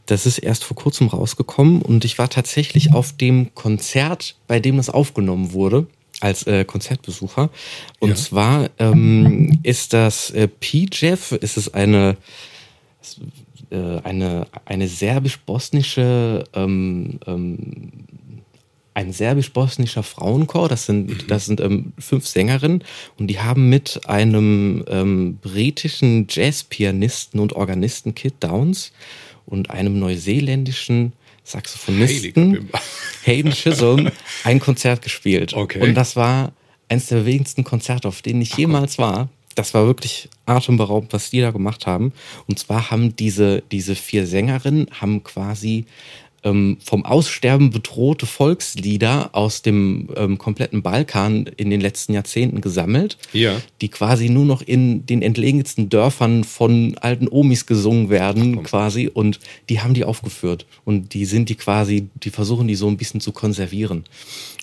das 0.08 0.26
ist 0.26 0.40
erst 0.40 0.64
vor 0.64 0.76
kurzem 0.76 1.08
rausgekommen 1.10 1.84
und 1.84 2.06
ich 2.06 2.18
war 2.18 2.28
tatsächlich 2.28 2.92
auf 2.94 3.16
dem 3.16 3.54
Konzert, 3.54 4.36
bei 4.48 4.60
dem 4.60 4.78
das 4.78 4.90
aufgenommen 4.90 5.54
wurde, 5.54 5.86
als 6.22 6.48
äh, 6.48 6.66
Konzertbesucher. 6.66 7.52
Und 8.00 8.10
Ja. 8.10 8.16
zwar 8.16 8.70
ähm, 8.80 9.60
ist 9.62 9.94
das 9.94 10.32
äh, 10.32 10.48
P-Jeff, 10.48 11.34
ist 11.34 11.58
es 11.58 11.72
eine, 11.72 12.18
äh, 13.70 14.00
eine, 14.04 14.48
eine 14.66 14.88
serbisch-bosnische 14.88 16.46
ähm, 16.56 17.20
ähm, 17.28 17.92
ein 19.02 19.14
serbisch-bosnischer 19.14 20.04
Frauenchor. 20.04 20.70
Das 20.70 20.86
sind, 20.86 21.30
das 21.30 21.46
sind 21.46 21.60
ähm, 21.60 21.94
fünf 21.98 22.28
Sängerinnen 22.28 22.84
und 23.18 23.28
die 23.28 23.40
haben 23.40 23.70
mit 23.70 24.02
einem 24.08 24.86
ähm, 24.88 25.38
britischen 25.42 26.28
Jazzpianisten 26.30 27.40
und 27.40 27.54
Organisten 27.54 28.16
Kit 28.16 28.36
Downs 28.40 28.92
und 29.46 29.70
einem 29.70 30.00
neuseeländischen 30.00 31.14
Saxophonisten. 31.44 32.70
Hayden 33.24 33.52
Chisholm 33.52 34.12
ein 34.44 34.60
Konzert 34.60 35.02
gespielt. 35.02 35.54
Okay. 35.54 35.82
Und 35.82 35.96
das 35.96 36.16
war 36.16 36.54
eines 36.88 37.08
der 37.08 37.18
bewegendsten 37.18 37.64
Konzerte, 37.64 38.08
auf 38.08 38.22
denen 38.22 38.42
ich 38.42 38.56
jemals 38.56 38.98
war. 38.98 39.30
Das 39.56 39.74
war 39.74 39.86
wirklich 39.86 40.30
atemberaubend, 40.46 41.12
was 41.12 41.30
die 41.30 41.42
da 41.42 41.52
gemacht 41.52 41.86
haben. 41.88 42.14
Und 42.48 42.60
zwar 42.60 42.92
haben 42.92 43.16
diese, 43.16 43.64
diese 43.72 43.96
vier 43.96 44.26
Sängerinnen 44.26 44.88
haben 45.02 45.24
quasi 45.24 45.86
ähm, 46.44 46.78
vom 46.84 47.06
Aussterben 47.06 47.70
bedrohte 47.70 48.26
Volkslieder 48.26 49.30
aus 49.34 49.62
dem 49.62 50.10
ähm, 50.16 50.38
kompletten 50.38 50.82
Balkan 50.82 51.46
in 51.58 51.70
den 51.70 51.82
letzten 51.82 52.14
Jahrzehnten 52.14 52.62
gesammelt, 52.62 53.18
Ja. 53.34 53.62
die 53.82 53.90
quasi 53.90 54.30
nur 54.30 54.46
noch 54.46 54.62
in 54.62 55.06
den 55.06 55.22
entlegensten 55.22 55.90
Dörfern 55.90 56.44
von 56.44 56.98
alten 57.00 57.28
Omis 57.28 57.66
gesungen 57.66 58.10
werden, 58.10 58.64
quasi, 58.64 59.08
und 59.08 59.40
die 59.70 59.82
haben 59.82 59.94
die 59.94 60.04
aufgeführt. 60.04 60.66
Und 60.84 61.14
die 61.14 61.26
sind 61.26 61.50
die 61.50 61.56
quasi, 61.56 62.08
die 62.24 62.32
versuchen 62.32 62.68
die 62.68 62.76
so 62.76 62.88
ein 62.88 62.98
bisschen 62.98 63.22
zu 63.22 63.32
konservieren. 63.32 64.04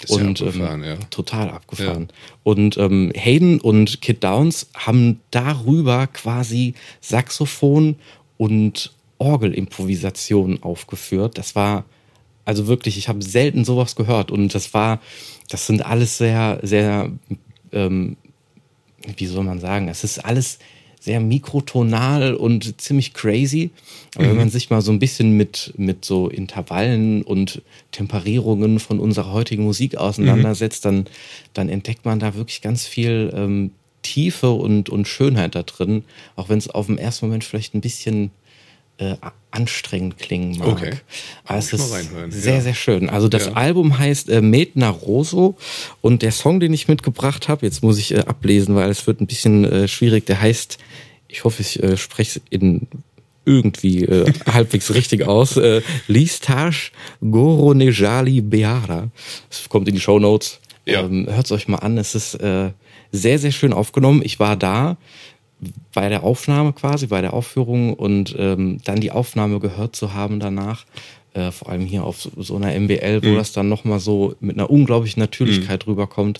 Das 0.00 0.10
ist 0.10 0.16
ja 0.16 0.24
und 0.24 0.40
abgefahren, 0.42 0.84
ja. 0.84 0.96
total 1.10 1.50
abgefahren. 1.50 2.08
Und 2.42 2.76
ähm, 2.76 3.12
Hayden 3.14 3.60
und 3.60 4.00
Kid 4.00 4.24
Downs 4.24 4.68
haben 4.74 5.20
darüber 5.30 6.06
quasi 6.08 6.74
Saxophon 7.00 7.96
und 8.36 8.92
Orgelimprovisation 9.18 10.62
aufgeführt. 10.62 11.38
Das 11.38 11.54
war 11.54 11.84
also 12.44 12.66
wirklich, 12.66 12.96
ich 12.96 13.08
habe 13.08 13.22
selten 13.22 13.64
sowas 13.64 13.94
gehört 13.94 14.30
und 14.30 14.54
das 14.54 14.72
war, 14.72 15.00
das 15.50 15.66
sind 15.66 15.84
alles 15.84 16.16
sehr, 16.16 16.60
sehr, 16.62 17.12
ähm, 17.72 18.16
wie 19.16 19.26
soll 19.26 19.44
man 19.44 19.60
sagen, 19.60 19.88
es 19.88 20.02
ist 20.02 20.24
alles 20.24 20.58
sehr 21.00 21.20
mikrotonal 21.20 22.34
und 22.34 22.80
ziemlich 22.80 23.14
crazy. 23.14 23.70
Aber 24.14 24.28
wenn 24.30 24.36
man 24.36 24.50
sich 24.50 24.70
mal 24.70 24.82
so 24.82 24.90
ein 24.90 24.98
bisschen 24.98 25.36
mit, 25.36 25.72
mit 25.76 26.04
so 26.04 26.28
Intervallen 26.28 27.22
und 27.22 27.62
Temperierungen 27.92 28.80
von 28.80 28.98
unserer 28.98 29.32
heutigen 29.32 29.64
Musik 29.64 29.96
auseinandersetzt, 29.96 30.84
dann, 30.84 31.06
dann 31.54 31.68
entdeckt 31.68 32.04
man 32.04 32.18
da 32.18 32.34
wirklich 32.34 32.62
ganz 32.62 32.86
viel 32.86 33.32
ähm, 33.34 33.70
Tiefe 34.02 34.50
und, 34.50 34.88
und 34.88 35.06
Schönheit 35.06 35.54
da 35.54 35.62
drin, 35.62 36.04
auch 36.34 36.48
wenn 36.48 36.58
es 36.58 36.70
auf 36.70 36.86
den 36.86 36.98
ersten 36.98 37.26
Moment 37.26 37.44
vielleicht 37.44 37.74
ein 37.74 37.80
bisschen 37.80 38.30
äh, 38.98 39.16
anstrengend 39.50 40.18
klingen 40.18 40.58
mag. 40.58 40.68
Okay. 40.68 40.92
Aber 41.44 41.58
es 41.58 41.72
ist 41.72 41.90
sehr, 42.30 42.54
ja. 42.54 42.60
sehr 42.60 42.74
schön. 42.74 43.08
Also 43.08 43.28
das 43.28 43.46
Ja. 43.46 43.52
Album 43.52 43.98
heißt 43.98 44.28
äh, 44.28 44.42
Medna 44.42 44.90
Roso 44.90 45.56
und 46.00 46.22
der 46.22 46.32
Song, 46.32 46.60
den 46.60 46.72
ich 46.74 46.88
mitgebracht 46.88 47.48
habe, 47.48 47.64
jetzt 47.64 47.82
muss 47.82 47.98
ich 47.98 48.12
äh, 48.14 48.18
ablesen, 48.20 48.74
weil 48.74 48.90
es 48.90 49.06
wird 49.06 49.20
ein 49.20 49.26
bisschen 49.26 49.64
äh, 49.64 49.88
schwierig, 49.88 50.26
der 50.26 50.40
heißt, 50.40 50.78
ich 51.28 51.44
hoffe, 51.44 51.62
ich 51.62 51.82
äh, 51.82 51.96
spreche 51.96 52.40
es 52.40 52.44
in 52.50 52.86
irgendwie 53.44 54.04
äh, 54.04 54.30
halbwegs 54.46 54.92
richtig 54.92 55.26
aus. 55.26 55.56
Äh, 55.56 55.80
Listage 56.06 56.90
Goronejali 57.22 58.42
Beara. 58.42 59.08
Das 59.48 59.68
kommt 59.68 59.88
in 59.88 59.94
die 59.94 60.00
Show 60.00 60.18
Notes. 60.18 60.60
Ja. 60.84 61.00
Ähm, 61.00 61.26
Hört 61.28 61.46
es 61.46 61.52
euch 61.52 61.68
mal 61.68 61.78
an. 61.78 61.96
Es 61.98 62.14
ist 62.14 62.34
äh, 62.34 62.70
sehr, 63.10 63.38
sehr 63.38 63.52
schön 63.52 63.72
aufgenommen. 63.72 64.20
Ich 64.22 64.38
war 64.38 64.56
da 64.56 64.98
bei 65.92 66.08
der 66.08 66.22
Aufnahme 66.22 66.72
quasi, 66.72 67.06
bei 67.08 67.20
der 67.20 67.32
Aufführung 67.32 67.94
und 67.94 68.34
ähm, 68.38 68.78
dann 68.84 69.00
die 69.00 69.10
Aufnahme 69.10 69.58
gehört 69.60 69.96
zu 69.96 70.14
haben 70.14 70.38
danach. 70.40 70.84
Äh, 71.34 71.50
vor 71.52 71.68
allem 71.70 71.82
hier 71.84 72.04
auf 72.04 72.20
so, 72.22 72.30
so 72.36 72.56
einer 72.56 72.78
MBL, 72.78 73.20
Mhm. 73.20 73.32
wo 73.32 73.36
das 73.36 73.52
dann 73.52 73.68
nochmal 73.68 74.00
so 74.00 74.34
mit 74.40 74.56
einer 74.56 74.70
unglaublichen 74.70 75.20
Natürlichkeit 75.20 75.86
rüberkommt. 75.86 76.38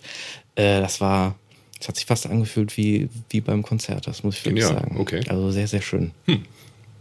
Äh, 0.55 0.81
das 0.81 1.01
war, 1.01 1.35
das 1.79 1.89
hat 1.89 1.97
sich 1.97 2.07
fast 2.07 2.27
angefühlt 2.27 2.77
wie, 2.77 3.09
wie 3.31 3.41
beim 3.41 3.63
Konzert, 3.63 4.07
das 4.07 4.23
muss 4.25 4.39
ich 4.39 4.45
wirklich 4.47 4.65
Genial, 4.65 4.83
sagen. 4.83 5.01
okay. 5.01 5.21
Also 5.29 5.51
sehr, 5.51 5.69
sehr 5.69 5.83
schön. 5.83 6.13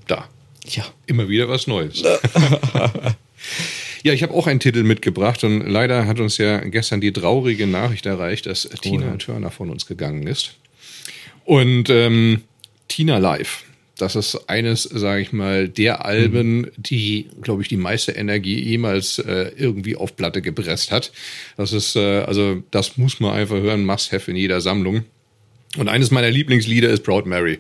Da. 0.07 0.25
Ja. 0.65 0.83
Immer 1.05 1.29
wieder 1.29 1.47
was 1.47 1.67
Neues. 1.67 2.01
ja, 4.03 4.13
ich 4.13 4.23
habe 4.23 4.33
auch 4.33 4.47
einen 4.47 4.59
Titel 4.59 4.83
mitgebracht 4.83 5.43
und 5.43 5.67
leider 5.67 6.05
hat 6.07 6.19
uns 6.19 6.37
ja 6.37 6.59
gestern 6.59 7.01
die 7.01 7.13
traurige 7.13 7.67
Nachricht 7.67 8.05
erreicht, 8.05 8.45
dass 8.47 8.63
Tina 8.81 9.15
Turner 9.15 9.51
von 9.51 9.69
uns 9.69 9.85
gegangen 9.85 10.27
ist. 10.27 10.55
Und 11.47 11.89
ähm, 11.89 12.41
Tina 12.89 13.19
Live, 13.19 13.63
das 13.97 14.17
ist 14.17 14.49
eines, 14.49 14.83
sage 14.83 15.21
ich 15.21 15.31
mal, 15.31 15.69
der 15.69 16.03
Alben, 16.03 16.69
die, 16.75 17.29
glaube 17.41 17.61
ich, 17.61 17.69
die 17.69 17.77
meiste 17.77 18.11
Energie 18.11 18.61
jemals 18.61 19.17
äh, 19.19 19.53
irgendwie 19.55 19.95
auf 19.95 20.17
Platte 20.17 20.41
gepresst 20.41 20.91
hat. 20.91 21.13
Das 21.55 21.71
ist, 21.71 21.95
äh, 21.95 22.19
also 22.19 22.61
das 22.71 22.97
muss 22.97 23.21
man 23.21 23.31
einfach 23.31 23.55
hören, 23.55 23.85
Must-Have 23.85 24.29
in 24.29 24.35
jeder 24.35 24.59
Sammlung. 24.59 25.05
Und 25.77 25.89
eines 25.89 26.11
meiner 26.11 26.29
Lieblingslieder 26.29 26.89
ist 26.89 27.03
Proud 27.03 27.25
Mary. 27.25 27.59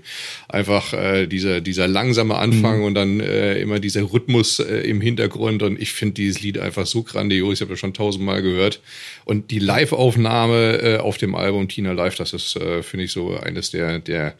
Einfach 0.49 0.93
äh, 0.93 1.27
dieser, 1.27 1.61
dieser 1.61 1.87
langsame 1.87 2.35
Anfang 2.35 2.83
und 2.83 2.95
dann 2.95 3.19
äh, 3.19 3.59
immer 3.59 3.79
dieser 3.79 4.01
Rhythmus 4.11 4.59
äh, 4.59 4.79
im 4.81 5.01
Hintergrund. 5.01 5.63
Und 5.63 5.79
ich 5.79 5.91
finde 5.91 6.15
dieses 6.15 6.41
Lied 6.41 6.57
einfach 6.57 6.85
so 6.85 7.03
grandios. 7.03 7.55
Ich 7.55 7.61
habe 7.61 7.71
das 7.71 7.79
schon 7.79 7.93
tausendmal 7.93 8.41
gehört. 8.41 8.81
Und 9.25 9.51
die 9.51 9.59
Live-Aufnahme 9.59 10.81
äh, 10.81 10.97
auf 10.97 11.17
dem 11.17 11.35
Album 11.35 11.67
Tina 11.67 11.91
Live, 11.91 12.15
das 12.15 12.33
ist, 12.33 12.55
äh, 12.55 12.83
finde 12.83 13.05
ich, 13.05 13.11
so 13.11 13.37
eines 13.37 13.71
der, 13.71 13.99
der 13.99 14.35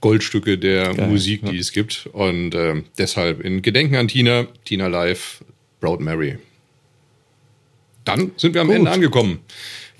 Goldstücke 0.00 0.58
der 0.58 0.94
Geil, 0.94 1.08
Musik, 1.08 1.42
die 1.50 1.58
es 1.58 1.72
gibt. 1.72 2.08
Und 2.12 2.54
ähm, 2.54 2.84
deshalb 2.98 3.40
in 3.40 3.62
Gedenken 3.62 3.96
an 3.96 4.08
Tina, 4.08 4.46
Tina 4.64 4.88
Live, 4.88 5.44
Proud 5.80 6.00
Mary. 6.00 6.38
Dann 8.04 8.32
sind 8.36 8.54
wir 8.54 8.62
am 8.62 8.70
Ende 8.70 8.90
angekommen. 8.90 9.40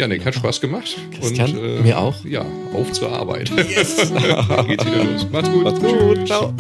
Ja, 0.01 0.09
Nick, 0.09 0.25
hat 0.25 0.35
Spaß 0.35 0.63
gemacht. 0.63 0.97
Christian, 1.13 1.83
mir 1.83 1.99
auch. 1.99 2.25
Ja, 2.25 2.47
auf 2.73 2.91
zur 2.91 3.13
Arbeit. 3.13 3.51
Yes. 3.51 3.97
Geht's 4.67 4.87
wieder 4.87 5.05
los. 5.05 5.29
Macht's 5.31 5.51
gut. 5.51 5.63
Macht's 5.65 5.81
gut. 5.81 6.27
Ciao. 6.27 6.55